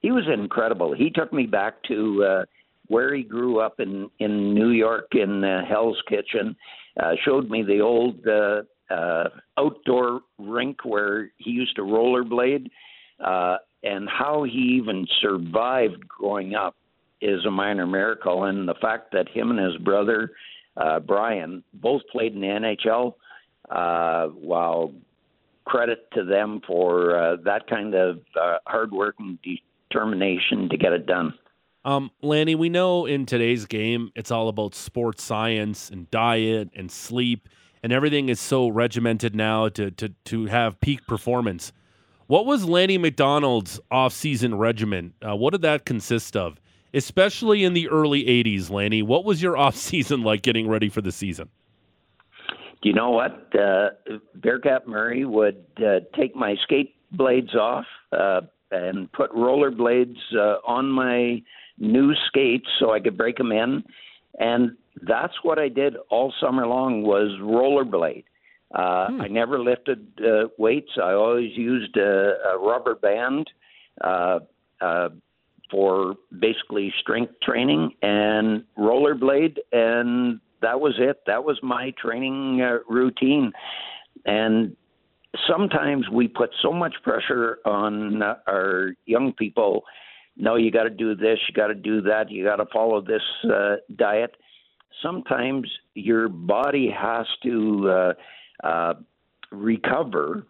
he 0.00 0.10
was 0.10 0.24
incredible. 0.32 0.94
He 0.94 1.10
took 1.10 1.32
me 1.32 1.46
back 1.46 1.82
to 1.84 2.24
uh, 2.24 2.44
where 2.88 3.14
he 3.14 3.22
grew 3.22 3.60
up 3.60 3.80
in 3.80 4.10
in 4.18 4.54
New 4.54 4.70
York 4.70 5.06
in 5.12 5.44
uh, 5.44 5.64
Hell's 5.68 6.00
Kitchen. 6.08 6.56
Uh, 7.00 7.12
showed 7.24 7.48
me 7.48 7.62
the 7.62 7.80
old 7.80 8.26
uh, 8.26 8.62
uh, 8.92 9.28
outdoor 9.56 10.22
rink 10.38 10.84
where 10.84 11.30
he 11.38 11.50
used 11.50 11.76
to 11.76 11.82
rollerblade, 11.82 12.68
uh, 13.24 13.58
and 13.84 14.08
how 14.08 14.42
he 14.42 14.80
even 14.80 15.06
survived 15.20 16.06
growing 16.08 16.56
up 16.56 16.74
is 17.20 17.44
a 17.46 17.50
minor 17.50 17.86
miracle. 17.86 18.44
And 18.44 18.68
the 18.68 18.74
fact 18.80 19.12
that 19.12 19.28
him 19.28 19.50
and 19.50 19.60
his 19.60 19.76
brother 19.82 20.32
uh, 20.80 21.00
Brian 21.00 21.62
both 21.74 22.02
played 22.10 22.34
in 22.34 22.40
the 22.40 22.46
NHL. 22.46 23.14
Uh, 23.70 24.28
while 24.28 24.94
credit 25.68 26.10
to 26.14 26.24
them 26.24 26.60
for 26.66 27.16
uh, 27.16 27.36
that 27.44 27.66
kind 27.68 27.94
of 27.94 28.20
uh, 28.40 28.56
hard 28.66 28.90
work 28.90 29.14
and 29.18 29.38
determination 29.90 30.68
to 30.70 30.76
get 30.78 30.92
it 30.92 31.04
done. 31.04 31.34
Um, 31.84 32.10
Lanny, 32.22 32.54
we 32.54 32.70
know 32.70 33.04
in 33.06 33.26
today's 33.26 33.66
game 33.66 34.10
it's 34.16 34.30
all 34.30 34.48
about 34.48 34.74
sports 34.74 35.22
science 35.22 35.90
and 35.90 36.10
diet 36.10 36.70
and 36.74 36.90
sleep, 36.90 37.48
and 37.82 37.92
everything 37.92 38.30
is 38.30 38.40
so 38.40 38.68
regimented 38.68 39.36
now 39.36 39.68
to 39.68 39.90
to 39.92 40.08
to 40.24 40.46
have 40.46 40.80
peak 40.80 41.06
performance. 41.06 41.72
What 42.26 42.46
was 42.46 42.64
Lanny 42.64 42.98
McDonald's 42.98 43.80
off-season 43.90 44.54
regimen? 44.54 45.14
Uh, 45.26 45.36
what 45.36 45.52
did 45.52 45.62
that 45.62 45.86
consist 45.86 46.36
of? 46.36 46.60
Especially 46.94 47.64
in 47.64 47.74
the 47.74 47.88
early 47.88 48.24
'80s, 48.24 48.70
Lanny. 48.70 49.02
What 49.02 49.24
was 49.24 49.42
your 49.42 49.56
off-season 49.64 50.22
like 50.22 50.42
getting 50.42 50.68
ready 50.68 50.88
for 50.88 51.00
the 51.00 51.12
season? 51.12 51.48
Do 52.80 52.88
you 52.88 52.94
know 52.94 53.10
what? 53.10 53.52
Uh, 53.54 53.90
Bearcat 54.36 54.86
Murray 54.86 55.24
would 55.24 55.64
uh, 55.78 56.00
take 56.16 56.36
my 56.36 56.54
skate 56.62 56.94
blades 57.10 57.54
off 57.54 57.84
uh, 58.12 58.42
and 58.70 59.10
put 59.12 59.30
roller 59.34 59.70
blades 59.70 60.18
uh, 60.32 60.56
on 60.64 60.88
my 60.88 61.42
new 61.78 62.14
skates 62.28 62.68
so 62.78 62.92
I 62.92 63.00
could 63.00 63.16
break 63.16 63.36
them 63.36 63.50
in, 63.50 63.82
and 64.38 64.76
that's 65.06 65.34
what 65.42 65.58
I 65.58 65.68
did 65.68 65.96
all 66.10 66.32
summer 66.40 66.66
long 66.66 67.02
was 67.02 67.30
rollerblade. 67.40 68.24
Uh, 68.74 69.08
hmm. 69.08 69.20
I 69.22 69.28
never 69.28 69.58
lifted 69.58 70.06
uh, 70.20 70.48
weights. 70.58 70.90
I 71.02 71.12
always 71.12 71.56
used 71.56 71.96
a, 71.96 72.34
a 72.54 72.58
rubber 72.58 72.94
band 72.94 73.50
uh, 74.02 74.40
uh, 74.80 75.08
for 75.70 76.14
basically 76.38 76.92
strength 77.00 77.32
training 77.42 77.92
and 78.02 78.64
rollerblade, 78.78 79.58
and 79.72 80.40
that 80.62 80.80
was 80.80 80.94
it. 80.98 81.20
That 81.26 81.44
was 81.44 81.58
my 81.62 81.92
training 82.00 82.60
uh, 82.62 82.78
routine. 82.88 83.52
And 84.24 84.76
sometimes 85.46 86.08
we 86.10 86.28
put 86.28 86.50
so 86.62 86.72
much 86.72 86.94
pressure 87.02 87.58
on 87.64 88.22
uh, 88.22 88.36
our 88.46 88.94
young 89.06 89.32
people. 89.32 89.84
No, 90.36 90.56
you 90.56 90.70
got 90.70 90.84
to 90.84 90.90
do 90.90 91.14
this, 91.14 91.38
you 91.48 91.54
got 91.54 91.68
to 91.68 91.74
do 91.74 92.00
that, 92.02 92.30
you 92.30 92.44
got 92.44 92.56
to 92.56 92.66
follow 92.72 93.00
this 93.00 93.22
uh, 93.52 93.76
diet. 93.96 94.36
Sometimes 95.02 95.68
your 95.94 96.28
body 96.28 96.90
has 96.96 97.26
to 97.42 97.90
uh, 97.90 98.66
uh, 98.66 98.94
recover, 99.50 100.46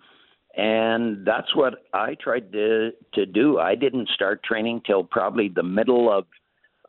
and 0.58 1.24
that's 1.24 1.54
what 1.54 1.84
I 1.94 2.16
tried 2.20 2.50
to 2.52 2.90
to 3.14 3.24
do. 3.24 3.58
I 3.58 3.76
didn't 3.76 4.08
start 4.08 4.42
training 4.42 4.82
till 4.84 5.04
probably 5.04 5.48
the 5.48 5.62
middle 5.62 6.12
of 6.12 6.26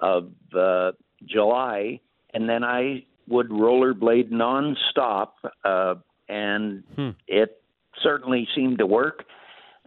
of 0.02 0.32
uh, 0.58 0.92
July, 1.26 2.00
and 2.34 2.50
then 2.50 2.64
I 2.64 3.06
would 3.28 3.50
rollerblade 3.50 4.32
nonstop, 4.32 5.30
uh, 5.64 5.96
and 6.28 6.84
hmm. 6.96 7.10
it 7.28 7.62
certainly 8.02 8.48
seemed 8.56 8.80
to 8.80 8.88
work. 8.88 9.24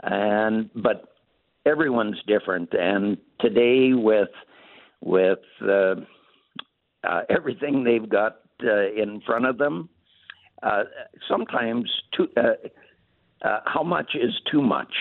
And 0.04 0.70
but 0.76 1.14
everyone's 1.66 2.22
different, 2.28 2.72
and 2.74 3.18
today 3.40 3.94
with 3.94 4.28
with 5.00 5.40
uh, 5.60 5.96
uh, 7.02 7.22
everything 7.28 7.82
they've 7.82 8.08
got 8.08 8.42
uh, 8.64 8.92
in 8.92 9.20
front 9.26 9.46
of 9.46 9.58
them, 9.58 9.88
uh, 10.62 10.84
sometimes 11.28 11.90
too, 12.16 12.28
uh, 12.36 12.68
uh, 13.42 13.60
how 13.64 13.82
much 13.82 14.14
is 14.14 14.32
too 14.50 14.62
much, 14.62 14.92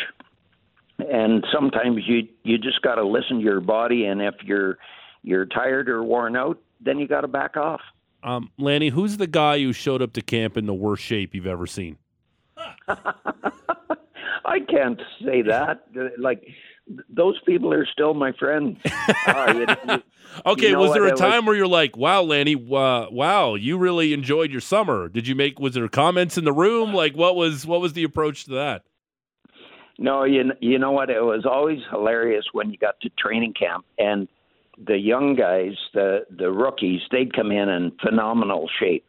and 0.99 1.45
sometimes 1.53 2.03
you 2.05 2.27
you 2.43 2.57
just 2.57 2.81
got 2.81 2.95
to 2.95 3.05
listen 3.05 3.37
to 3.37 3.43
your 3.43 3.61
body, 3.61 4.05
and 4.05 4.21
if 4.21 4.35
you're 4.43 4.77
you're 5.23 5.45
tired 5.45 5.89
or 5.89 6.03
worn 6.03 6.35
out, 6.35 6.59
then 6.79 6.99
you 6.99 7.07
got 7.07 7.21
to 7.21 7.27
back 7.27 7.57
off. 7.57 7.81
Um, 8.23 8.51
Lanny, 8.57 8.89
who's 8.89 9.17
the 9.17 9.27
guy 9.27 9.59
who 9.59 9.73
showed 9.73 10.01
up 10.01 10.13
to 10.13 10.21
camp 10.21 10.57
in 10.57 10.65
the 10.65 10.73
worst 10.73 11.03
shape 11.03 11.33
you've 11.33 11.47
ever 11.47 11.65
seen? 11.65 11.97
I 12.87 14.59
can't 14.67 15.01
say 15.23 15.41
that. 15.43 15.87
Like 16.17 16.43
those 17.09 17.39
people 17.45 17.73
are 17.73 17.85
still 17.85 18.13
my 18.13 18.31
friends. 18.33 18.77
Uh, 19.27 19.53
you, 19.53 19.93
you, 19.93 20.03
okay, 20.45 20.67
you 20.67 20.71
know 20.71 20.79
was 20.79 20.93
there 20.93 21.05
a 21.05 21.15
time 21.15 21.43
was... 21.43 21.47
where 21.47 21.55
you're 21.55 21.67
like, 21.67 21.97
"Wow, 21.97 22.21
Lanny, 22.23 22.55
uh, 22.55 23.07
wow, 23.11 23.55
you 23.55 23.77
really 23.77 24.13
enjoyed 24.13 24.51
your 24.51 24.61
summer"? 24.61 25.09
Did 25.09 25.27
you 25.27 25.35
make? 25.35 25.59
Was 25.59 25.73
there 25.73 25.87
comments 25.87 26.37
in 26.37 26.43
the 26.43 26.53
room? 26.53 26.93
Like, 26.93 27.13
what 27.15 27.35
was 27.35 27.65
what 27.65 27.81
was 27.81 27.93
the 27.93 28.03
approach 28.03 28.45
to 28.45 28.51
that? 28.51 28.83
No, 29.99 30.23
you 30.23 30.51
you 30.59 30.79
know 30.79 30.91
what? 30.91 31.09
It 31.09 31.21
was 31.21 31.45
always 31.45 31.79
hilarious 31.89 32.45
when 32.53 32.71
you 32.71 32.77
got 32.77 32.99
to 33.01 33.09
training 33.17 33.53
camp 33.53 33.85
and 33.97 34.27
the 34.85 34.97
young 34.97 35.35
guys, 35.35 35.73
the 35.93 36.25
the 36.29 36.51
rookies, 36.51 37.01
they'd 37.11 37.35
come 37.35 37.51
in 37.51 37.69
in 37.69 37.91
phenomenal 38.03 38.69
shape, 38.79 39.05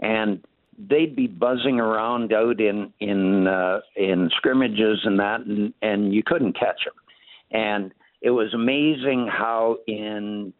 and 0.00 0.44
they'd 0.78 1.16
be 1.16 1.26
buzzing 1.26 1.80
around 1.80 2.32
out 2.32 2.60
in 2.60 2.92
in 3.00 3.46
uh, 3.46 3.80
in 3.96 4.30
scrimmages 4.36 5.00
and 5.04 5.18
that, 5.18 5.40
and 5.40 5.72
and 5.82 6.14
you 6.14 6.22
couldn't 6.24 6.58
catch 6.58 6.84
them. 6.84 6.94
And 7.50 7.92
it 8.22 8.30
was 8.30 8.52
amazing 8.54 9.28
how 9.30 9.78
in 9.86 10.52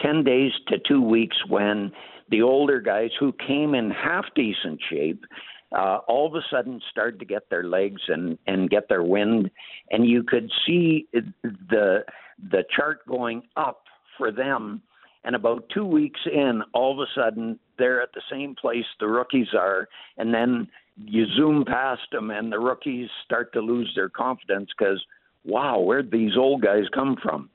ten 0.00 0.24
days 0.24 0.52
to 0.68 0.78
two 0.86 1.02
weeks, 1.02 1.36
when 1.48 1.92
the 2.30 2.42
older 2.42 2.80
guys 2.80 3.10
who 3.18 3.32
came 3.46 3.74
in 3.74 3.90
half 3.90 4.24
decent 4.34 4.80
shape. 4.90 5.24
Uh, 5.72 5.98
all 6.08 6.26
of 6.26 6.34
a 6.34 6.44
sudden 6.50 6.80
started 6.90 7.20
to 7.20 7.24
get 7.24 7.48
their 7.48 7.62
legs 7.62 8.02
and 8.08 8.36
and 8.48 8.68
get 8.70 8.88
their 8.88 9.04
wind 9.04 9.48
and 9.92 10.04
you 10.04 10.24
could 10.24 10.50
see 10.66 11.06
the 11.12 12.04
the 12.50 12.64
chart 12.74 13.06
going 13.06 13.42
up 13.56 13.84
for 14.16 14.32
them. 14.32 14.82
And 15.24 15.36
about 15.36 15.68
two 15.74 15.84
weeks 15.84 16.20
in, 16.32 16.62
all 16.72 16.92
of 16.92 16.98
a 16.98 17.20
sudden, 17.20 17.58
they're 17.78 18.02
at 18.02 18.12
the 18.14 18.22
same 18.30 18.54
place 18.54 18.84
the 18.98 19.06
rookies 19.06 19.48
are. 19.54 19.86
And 20.16 20.32
then 20.32 20.66
you 20.96 21.26
zoom 21.36 21.64
past 21.66 22.02
them, 22.10 22.30
and 22.30 22.50
the 22.50 22.58
rookies 22.58 23.08
start 23.24 23.52
to 23.52 23.60
lose 23.60 23.92
their 23.94 24.08
confidence 24.08 24.70
because, 24.76 25.02
wow, 25.44 25.80
where'd 25.80 26.10
these 26.10 26.36
old 26.36 26.62
guys 26.62 26.84
come 26.92 27.16
from? 27.22 27.50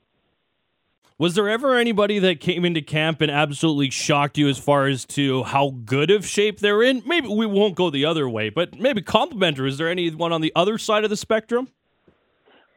Was 1.18 1.34
there 1.34 1.48
ever 1.48 1.76
anybody 1.76 2.18
that 2.18 2.40
came 2.40 2.66
into 2.66 2.82
camp 2.82 3.22
and 3.22 3.30
absolutely 3.30 3.88
shocked 3.88 4.36
you 4.36 4.48
as 4.48 4.58
far 4.58 4.86
as 4.86 5.06
to 5.06 5.44
how 5.44 5.70
good 5.86 6.10
of 6.10 6.26
shape 6.26 6.60
they're 6.60 6.82
in? 6.82 7.02
Maybe 7.06 7.28
we 7.28 7.46
won't 7.46 7.74
go 7.74 7.88
the 7.88 8.04
other 8.04 8.28
way, 8.28 8.50
but 8.50 8.78
maybe 8.78 9.00
complimentary. 9.00 9.70
Is 9.70 9.78
there 9.78 9.88
anyone 9.88 10.32
on 10.34 10.42
the 10.42 10.52
other 10.54 10.76
side 10.76 11.04
of 11.04 11.10
the 11.10 11.16
spectrum? 11.16 11.68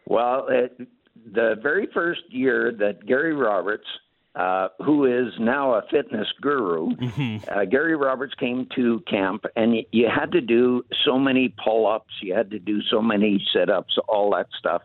Well, 0.05 0.47
it, 0.49 0.87
the 1.33 1.55
very 1.61 1.89
first 1.93 2.21
year 2.29 2.71
that 2.79 3.05
Gary 3.05 3.33
Roberts, 3.33 3.87
uh, 4.35 4.69
who 4.85 5.05
is 5.05 5.33
now 5.37 5.73
a 5.73 5.81
fitness 5.91 6.27
guru, 6.41 6.95
mm-hmm. 6.95 7.37
uh, 7.49 7.65
Gary 7.65 7.97
Roberts 7.97 8.35
came 8.35 8.67
to 8.73 9.03
camp, 9.09 9.43
and 9.57 9.75
you 9.91 10.07
had 10.07 10.31
to 10.31 10.39
do 10.39 10.85
so 11.03 11.19
many 11.19 11.53
pull 11.61 11.87
ups, 11.87 12.13
you 12.21 12.33
had 12.33 12.51
to 12.51 12.59
do 12.59 12.81
so 12.89 13.01
many 13.01 13.45
sit 13.53 13.69
ups, 13.69 13.97
all 14.07 14.31
that 14.31 14.47
stuff. 14.57 14.81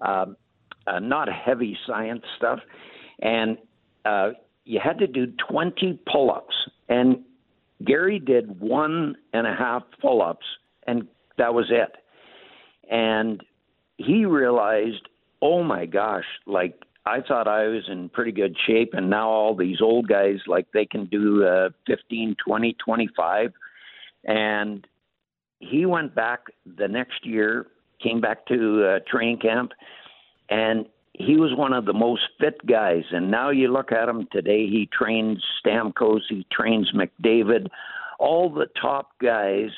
Um, 0.00 0.36
uh, 0.86 0.98
not 0.98 1.28
heavy 1.30 1.76
science 1.86 2.22
stuff. 2.36 2.60
And 3.20 3.58
uh, 4.04 4.30
you 4.64 4.80
had 4.82 4.98
to 4.98 5.06
do 5.06 5.26
20 5.50 6.00
pull 6.10 6.30
ups. 6.30 6.54
And 6.88 7.18
Gary 7.84 8.18
did 8.18 8.60
one 8.60 9.16
and 9.32 9.46
a 9.46 9.54
half 9.54 9.82
pull 10.00 10.22
ups, 10.22 10.46
and 10.86 11.06
that 11.38 11.54
was 11.54 11.66
it. 11.70 11.96
And 12.90 13.42
he 13.98 14.24
realized 14.24 15.08
oh 15.42 15.62
my 15.62 15.86
gosh, 15.86 16.24
like 16.46 16.82
I 17.06 17.20
thought 17.26 17.48
I 17.48 17.66
was 17.68 17.84
in 17.88 18.08
pretty 18.10 18.32
good 18.32 18.56
shape, 18.66 18.90
and 18.92 19.08
now 19.08 19.28
all 19.28 19.56
these 19.56 19.80
old 19.80 20.08
guys, 20.08 20.38
like 20.46 20.66
they 20.72 20.84
can 20.84 21.06
do 21.06 21.44
uh, 21.44 21.70
15, 21.86 22.36
20, 22.44 22.76
25. 22.84 23.52
And 24.24 24.86
he 25.60 25.86
went 25.86 26.14
back 26.14 26.40
the 26.66 26.88
next 26.88 27.24
year, 27.24 27.66
came 28.02 28.20
back 28.20 28.46
to 28.46 28.84
uh, 28.84 28.98
training 29.10 29.38
camp, 29.38 29.72
and 30.48 30.86
he 31.12 31.36
was 31.36 31.56
one 31.56 31.72
of 31.72 31.84
the 31.84 31.92
most 31.92 32.22
fit 32.40 32.64
guys. 32.66 33.04
And 33.10 33.30
now 33.30 33.50
you 33.50 33.68
look 33.72 33.92
at 33.92 34.08
him 34.08 34.26
today, 34.32 34.66
he 34.66 34.88
trains 34.92 35.42
Stamkos, 35.64 36.20
he 36.28 36.46
trains 36.50 36.92
McDavid, 36.92 37.68
all 38.18 38.50
the 38.50 38.66
top 38.80 39.10
guys. 39.20 39.70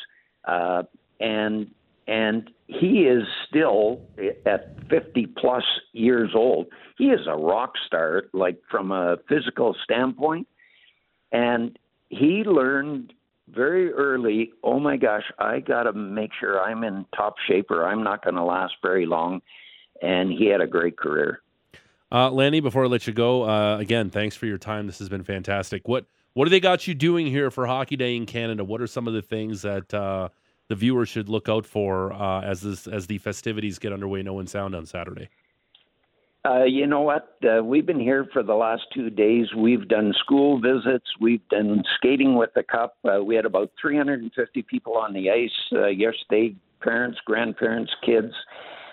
Uh, 0.44 0.82
and 1.20 1.68
and 2.08 2.50
he 2.66 3.04
is 3.04 3.22
still 3.48 4.00
at 4.44 4.76
50 4.90 5.26
plus 5.38 5.62
years 5.92 6.30
old. 6.34 6.66
He 6.98 7.06
is 7.06 7.26
a 7.28 7.36
rock 7.36 7.74
star, 7.86 8.24
like 8.32 8.60
from 8.70 8.90
a 8.90 9.18
physical 9.28 9.76
standpoint, 9.84 10.48
and 11.30 11.78
he 12.08 12.42
learned 12.44 13.12
very 13.48 13.92
early. 13.92 14.52
Oh 14.62 14.78
my 14.78 14.96
gosh, 14.96 15.24
I 15.38 15.60
got 15.60 15.84
to 15.84 15.92
make 15.92 16.30
sure 16.38 16.60
I'm 16.60 16.84
in 16.84 17.04
top 17.14 17.34
shape, 17.46 17.70
or 17.70 17.86
I'm 17.86 18.02
not 18.02 18.24
going 18.24 18.36
to 18.36 18.44
last 18.44 18.74
very 18.82 19.06
long. 19.06 19.40
And 20.00 20.32
he 20.32 20.46
had 20.46 20.60
a 20.60 20.66
great 20.66 20.96
career. 20.96 21.42
Uh, 22.10 22.30
Lanny, 22.30 22.60
before 22.60 22.84
I 22.84 22.88
let 22.88 23.06
you 23.06 23.12
go, 23.12 23.48
uh, 23.48 23.78
again, 23.78 24.10
thanks 24.10 24.36
for 24.36 24.46
your 24.46 24.58
time. 24.58 24.86
This 24.86 24.98
has 24.98 25.08
been 25.08 25.24
fantastic. 25.24 25.88
What 25.88 26.06
what 26.34 26.44
do 26.44 26.50
they 26.50 26.60
got 26.60 26.86
you 26.86 26.94
doing 26.94 27.26
here 27.26 27.50
for 27.50 27.66
Hockey 27.66 27.96
Day 27.96 28.16
in 28.16 28.26
Canada? 28.26 28.64
What 28.64 28.80
are 28.80 28.86
some 28.86 29.06
of 29.06 29.14
the 29.14 29.22
things 29.22 29.62
that 29.62 29.92
uh, 29.92 30.28
the 30.68 30.74
viewers 30.74 31.08
should 31.08 31.28
look 31.28 31.48
out 31.48 31.66
for 31.66 32.12
uh, 32.12 32.40
as 32.40 32.62
this 32.62 32.86
as 32.86 33.06
the 33.06 33.18
festivities 33.18 33.78
get 33.78 33.92
underway? 33.92 34.22
No 34.22 34.34
one 34.34 34.46
sound 34.46 34.74
on 34.74 34.86
Saturday. 34.86 35.28
Uh, 36.44 36.64
you 36.64 36.88
know 36.88 37.02
what? 37.02 37.36
Uh, 37.44 37.62
we've 37.62 37.86
been 37.86 38.00
here 38.00 38.26
for 38.32 38.42
the 38.42 38.54
last 38.54 38.82
two 38.92 39.10
days. 39.10 39.46
We've 39.56 39.86
done 39.86 40.12
school 40.18 40.60
visits. 40.60 41.06
We've 41.20 41.46
done 41.50 41.84
skating 41.96 42.34
with 42.34 42.50
the 42.54 42.64
cup. 42.64 42.96
Uh, 43.04 43.22
we 43.22 43.36
had 43.36 43.44
about 43.44 43.70
350 43.80 44.62
people 44.62 44.96
on 44.96 45.12
the 45.12 45.30
ice 45.30 45.50
uh, 45.72 45.86
yesterday 45.86 46.56
parents, 46.80 47.18
grandparents, 47.24 47.92
kids 48.04 48.32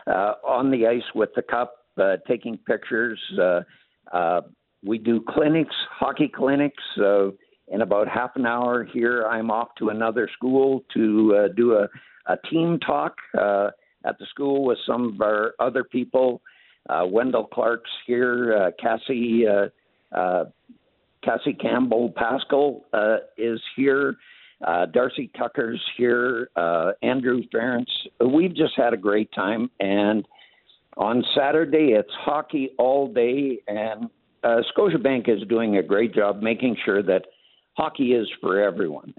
uh, 0.07 0.33
on 0.47 0.69
the 0.71 0.87
ice 0.87 1.03
with 1.15 1.29
the 1.35 1.41
cup, 1.41 1.85
uh, 1.99 2.17
taking 2.27 2.57
pictures. 2.67 3.19
Uh, 3.39 3.61
uh, 4.13 4.41
we 4.85 4.97
do 4.97 5.23
clinics, 5.27 5.75
hockey 5.91 6.31
clinics. 6.33 6.83
Uh, 6.97 7.29
in 7.71 7.81
about 7.81 8.07
half 8.07 8.31
an 8.35 8.45
hour 8.45 8.83
here, 8.83 9.27
I'm 9.27 9.51
off 9.51 9.69
to 9.77 9.89
another 9.89 10.29
school 10.33 10.83
to 10.93 11.35
uh, 11.35 11.53
do 11.55 11.73
a, 11.73 11.87
a 12.25 12.37
team 12.49 12.79
talk 12.79 13.15
uh, 13.39 13.69
at 14.05 14.17
the 14.17 14.25
school 14.29 14.65
with 14.65 14.77
some 14.87 15.13
of 15.13 15.21
our 15.21 15.53
other 15.59 15.83
people. 15.83 16.41
Uh, 16.87 17.05
Wendel 17.05 17.45
Clark's 17.45 17.89
here. 18.05 18.55
Uh, 18.57 18.71
Cassie 18.81 19.45
uh, 19.47 19.67
uh, 20.15 20.45
Cassie 21.23 21.53
Campbell 21.53 22.13
Pascall 22.15 22.81
uh, 22.93 23.17
is 23.37 23.61
here. 23.75 24.15
Uh, 24.65 24.85
Darcy 24.87 25.29
Tucker's 25.37 25.81
here. 25.97 26.49
Andrew 27.01 27.41
Ference. 27.53 27.89
We've 28.25 28.55
just 28.55 28.73
had 28.75 28.93
a 28.93 28.97
great 28.97 29.31
time. 29.33 29.69
And 29.79 30.25
on 30.97 31.23
Saturday, 31.35 31.93
it's 31.93 32.11
hockey 32.19 32.71
all 32.77 33.11
day. 33.11 33.59
And 33.67 34.09
Scotiabank 34.43 35.29
is 35.29 35.47
doing 35.47 35.77
a 35.77 35.83
great 35.83 36.13
job 36.13 36.41
making 36.41 36.77
sure 36.83 37.03
that 37.03 37.25
hockey 37.75 38.13
is 38.13 38.27
for 38.41 38.61
everyone. 38.61 39.13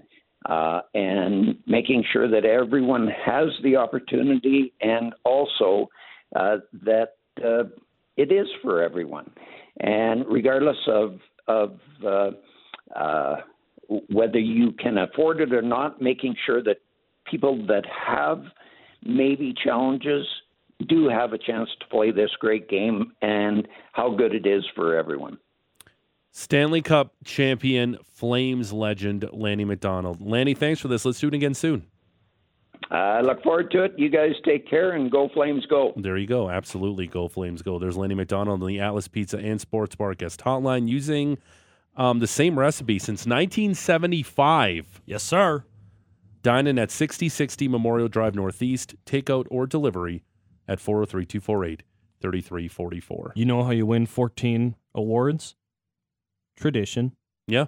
And 0.93 1.57
making 1.65 2.03
sure 2.11 2.29
that 2.29 2.45
everyone 2.45 3.07
has 3.07 3.49
the 3.63 3.77
opportunity 3.77 4.73
and 4.81 5.13
also 5.23 5.89
that 6.33 7.13
uh, 7.43 7.63
it 8.17 8.31
is 8.31 8.47
for 8.61 8.81
everyone, 8.81 9.31
and 9.79 10.25
regardless 10.27 10.77
of 10.87 11.19
of 11.47 11.79
uh, 12.05 12.31
uh, 12.95 13.37
whether 14.09 14.39
you 14.39 14.71
can 14.73 14.97
afford 14.97 15.41
it 15.41 15.53
or 15.53 15.61
not, 15.61 16.01
making 16.01 16.35
sure 16.45 16.61
that 16.63 16.77
people 17.25 17.65
that 17.67 17.83
have 17.85 18.43
maybe 19.03 19.53
challenges 19.63 20.25
do 20.87 21.07
have 21.09 21.33
a 21.33 21.37
chance 21.37 21.69
to 21.79 21.87
play 21.87 22.11
this 22.11 22.31
great 22.39 22.69
game 22.69 23.13
and 23.21 23.67
how 23.93 24.15
good 24.15 24.33
it 24.33 24.45
is 24.45 24.63
for 24.75 24.95
everyone. 24.95 25.37
Stanley 26.31 26.81
Cup 26.81 27.13
champion, 27.25 27.97
Flames 28.13 28.71
legend, 28.71 29.27
Lanny 29.33 29.65
McDonald. 29.65 30.21
Lanny, 30.21 30.53
thanks 30.53 30.79
for 30.79 30.87
this. 30.87 31.03
Let's 31.03 31.19
do 31.19 31.27
it 31.27 31.33
again 31.33 31.53
soon. 31.53 31.85
I 32.89 33.21
look 33.21 33.41
forward 33.43 33.71
to 33.71 33.83
it. 33.83 33.93
You 33.97 34.09
guys 34.09 34.31
take 34.43 34.69
care 34.69 34.91
and 34.91 35.09
go 35.11 35.29
Flames 35.33 35.65
go. 35.67 35.93
There 35.95 36.17
you 36.17 36.27
go. 36.27 36.49
Absolutely 36.49 37.07
go 37.07 37.27
Flames 37.27 37.61
go. 37.61 37.79
There's 37.79 37.95
Lanny 37.97 38.15
McDonald 38.15 38.61
on 38.61 38.67
the 38.67 38.79
Atlas 38.79 39.07
Pizza 39.07 39.37
and 39.37 39.61
Sports 39.61 39.95
Bar 39.95 40.15
guest 40.15 40.41
hotline 40.41 40.87
using 40.89 41.37
um, 41.95 42.19
the 42.19 42.27
same 42.27 42.57
recipe 42.57 42.99
since 42.99 43.25
1975. 43.25 45.01
Yes, 45.05 45.23
sir. 45.23 45.63
Dining 46.43 46.79
at 46.79 46.89
6060 46.89 47.67
Memorial 47.67 48.07
Drive 48.07 48.35
Northeast. 48.35 48.95
Takeout 49.05 49.45
or 49.51 49.67
delivery 49.67 50.23
at 50.67 50.79
403 50.79 51.25
248 51.25 51.83
3344. 52.21 53.33
You 53.35 53.45
know 53.45 53.63
how 53.63 53.71
you 53.71 53.85
win 53.85 54.05
14 54.05 54.75
awards? 54.95 55.55
Tradition. 56.55 57.13
Yeah. 57.47 57.65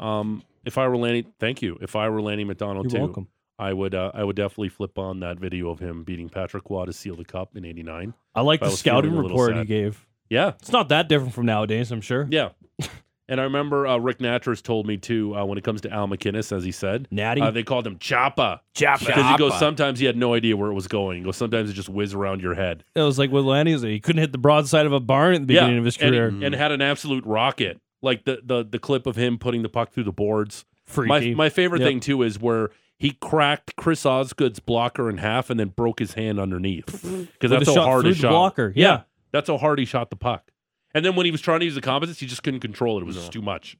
Um, 0.00 0.42
if 0.64 0.78
I 0.78 0.88
were 0.88 0.96
Lanny, 0.96 1.26
thank 1.40 1.62
you. 1.62 1.78
If 1.80 1.96
I 1.96 2.08
were 2.08 2.20
Lanny 2.22 2.44
McDonald 2.44 2.90
You're 2.92 3.00
too, 3.00 3.04
welcome. 3.06 3.28
I 3.58 3.72
would 3.72 3.94
uh, 3.94 4.10
I 4.14 4.24
would 4.24 4.36
definitely 4.36 4.68
flip 4.70 4.98
on 4.98 5.20
that 5.20 5.38
video 5.38 5.70
of 5.70 5.78
him 5.78 6.02
beating 6.04 6.28
Patrick 6.28 6.64
Roy 6.68 6.86
to 6.86 6.92
seal 6.92 7.14
the 7.16 7.24
cup 7.24 7.56
in 7.56 7.64
'89. 7.64 8.12
I 8.34 8.40
like 8.40 8.60
I 8.62 8.66
the 8.66 8.70
was 8.70 8.80
scouting 8.80 9.12
feeling 9.12 9.26
a 9.26 9.28
little 9.28 9.38
report 9.46 9.58
he 9.58 9.64
gave. 9.66 10.06
Yeah, 10.30 10.52
It's 10.58 10.72
not 10.72 10.88
that 10.88 11.08
different 11.08 11.34
from 11.34 11.46
nowadays, 11.46 11.92
I'm 11.92 12.00
sure. 12.00 12.26
yeah. 12.30 12.48
and 13.28 13.40
I 13.40 13.44
remember 13.44 13.86
uh, 13.86 13.98
Rick 13.98 14.18
Nattrass 14.18 14.62
told 14.62 14.86
me 14.86 14.96
too 14.96 15.36
uh, 15.36 15.44
when 15.44 15.58
it 15.58 15.64
comes 15.64 15.82
to 15.82 15.90
Al 15.92 16.08
MacInnis, 16.08 16.50
as 16.50 16.64
he 16.64 16.72
said, 16.72 17.06
Natty. 17.10 17.42
uh, 17.42 17.50
they 17.50 17.62
called 17.62 17.86
him 17.86 17.98
Choppa 17.98 18.60
Choppa. 18.74 19.06
because 19.06 19.30
he 19.30 19.36
goes 19.36 19.56
sometimes 19.58 20.00
he 20.00 20.06
had 20.06 20.16
no 20.16 20.34
idea 20.34 20.56
where 20.56 20.70
it 20.70 20.74
was 20.74 20.88
going. 20.88 21.18
He 21.18 21.24
goes 21.24 21.36
sometimes 21.36 21.70
it 21.70 21.74
just 21.74 21.88
whiz 21.90 22.14
around 22.14 22.40
your 22.42 22.54
head. 22.54 22.84
It 22.96 23.02
was 23.02 23.18
like 23.18 23.30
with 23.30 23.44
Lanny, 23.44 23.78
he 23.78 24.00
couldn't 24.00 24.20
hit 24.20 24.32
the 24.32 24.38
broadside 24.38 24.86
of 24.86 24.92
a 24.92 24.98
barn 25.00 25.34
at 25.34 25.40
the 25.42 25.46
beginning 25.46 25.78
of 25.78 25.84
his 25.84 25.96
and- 25.98 26.10
career. 26.10 26.26
and, 26.28 26.54
had 26.54 26.72
an 26.72 26.82
absolute 26.82 27.24
rocket. 27.24 27.80
Like 28.04 28.24
the 28.24 28.40
the 28.44 28.64
the 28.64 28.78
clip 28.78 29.06
of 29.06 29.16
him 29.16 29.38
putting 29.38 29.62
the 29.62 29.68
puck 29.68 29.90
through 29.92 30.04
the 30.04 30.12
boards. 30.12 30.64
My 30.86 30.92
Freaky. 31.18 31.34
my 31.34 31.48
favorite 31.48 31.80
Yep. 31.80 31.88
thing 31.88 32.00
too 32.00 32.22
is 32.22 32.38
where 32.38 32.70
he 32.98 33.12
cracked 33.20 33.74
Chris 33.76 34.04
Osgood's 34.06 34.60
blocker 34.60 35.08
in 35.10 35.16
half 35.18 35.48
and 35.50 35.58
then 35.58 35.68
broke 35.68 35.98
his 35.98 36.12
hand 36.14 36.38
underneath 36.38 36.86
because 37.32 37.50
that's 37.50 37.66
a 37.66 37.70
how 37.70 37.74
shot 37.74 37.84
hard 37.86 38.06
he 38.06 38.14
shot. 38.14 38.30
blocker. 38.30 38.72
Yeah. 38.76 39.02
that's 39.32 39.48
how 39.48 39.56
hard 39.58 39.78
he 39.78 39.84
shot 39.84 40.10
the 40.10 40.16
puck. 40.16 40.50
And 40.94 41.04
then 41.04 41.16
when 41.16 41.24
he 41.26 41.32
was 41.32 41.40
trying 41.40 41.58
to 41.60 41.64
use 41.66 41.74
the 41.74 41.80
composites, 41.80 42.20
he 42.20 42.26
just 42.26 42.42
couldn't 42.44 42.60
control 42.60 42.98
it. 42.98 43.00
It 43.00 43.04
was 43.06 43.16
just 43.16 43.32
too 43.32 43.42
much. 43.42 43.76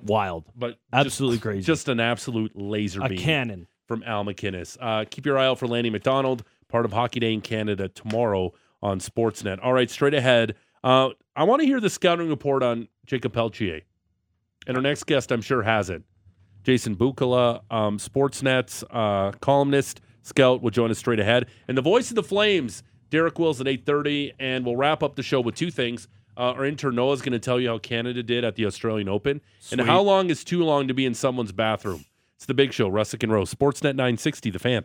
Wild. 0.00 0.44
But 0.54 0.68
just- 0.70 0.78
Absolutely 0.92 1.38
crazy. 1.38 1.62
just 1.66 1.88
an 1.88 1.98
absolute 2.00 2.52
laser 2.54 3.00
a 3.02 3.08
beam 3.08 3.18
cannon. 3.18 3.66
from 3.86 4.02
Al 4.04 4.24
MacInnis. 4.24 4.76
Uh, 4.80 5.04
keep 5.10 5.26
your 5.26 5.36
eye 5.38 5.46
out 5.46 5.58
for 5.58 5.66
Lanny 5.66 5.90
McDonald, 5.90 6.44
part 6.68 6.84
of 6.84 6.92
Hockey 6.92 7.18
Day 7.20 7.32
in 7.32 7.40
Canada 7.40 7.88
tomorrow 7.88 8.52
on 8.82 9.00
Sportsnet. 9.00 9.58
All 9.62 9.72
right, 9.72 9.90
straight 9.90 10.14
ahead. 10.14 10.54
Uh, 10.84 11.10
I 11.38 11.44
want 11.44 11.60
to 11.60 11.66
hear 11.66 11.78
the 11.78 11.88
scouting 11.88 12.28
report 12.28 12.64
on 12.64 12.88
Jakob 13.06 13.32
Pelletier. 13.32 13.82
And 14.66 14.76
our 14.76 14.82
next 14.82 15.06
guest, 15.06 15.30
I'm 15.30 15.40
sure, 15.40 15.62
has 15.62 15.88
it. 15.88 16.02
Jason 16.64 16.96
Bukala, 16.96 17.60
um, 17.70 17.98
Sportsnet's 17.98 18.82
uh, 18.90 19.30
columnist, 19.40 20.00
scout, 20.22 20.62
will 20.62 20.72
join 20.72 20.90
us 20.90 20.98
straight 20.98 21.20
ahead. 21.20 21.46
And 21.68 21.78
the 21.78 21.82
voice 21.82 22.10
of 22.10 22.16
the 22.16 22.24
Flames, 22.24 22.82
Derek 23.10 23.38
Wills 23.38 23.60
at 23.60 23.68
8.30. 23.68 24.32
And 24.40 24.66
we'll 24.66 24.74
wrap 24.74 25.04
up 25.04 25.14
the 25.14 25.22
show 25.22 25.40
with 25.40 25.54
two 25.54 25.70
things. 25.70 26.08
Uh, 26.36 26.54
our 26.54 26.64
intern 26.64 26.96
Noah 26.96 27.12
is 27.12 27.22
going 27.22 27.32
to 27.34 27.38
tell 27.38 27.60
you 27.60 27.68
how 27.68 27.78
Canada 27.78 28.24
did 28.24 28.42
at 28.42 28.56
the 28.56 28.66
Australian 28.66 29.08
Open. 29.08 29.40
And 29.70 29.80
how 29.80 30.00
long 30.00 30.30
is 30.30 30.42
too 30.42 30.64
long 30.64 30.88
to 30.88 30.94
be 30.94 31.06
in 31.06 31.14
someone's 31.14 31.52
bathroom. 31.52 32.04
It's 32.34 32.46
the 32.46 32.54
big 32.54 32.72
show, 32.72 32.90
Russick 32.90 33.22
and 33.22 33.30
Rose. 33.30 33.54
Sportsnet 33.54 33.94
960, 33.94 34.50
The 34.50 34.58
Fan. 34.58 34.84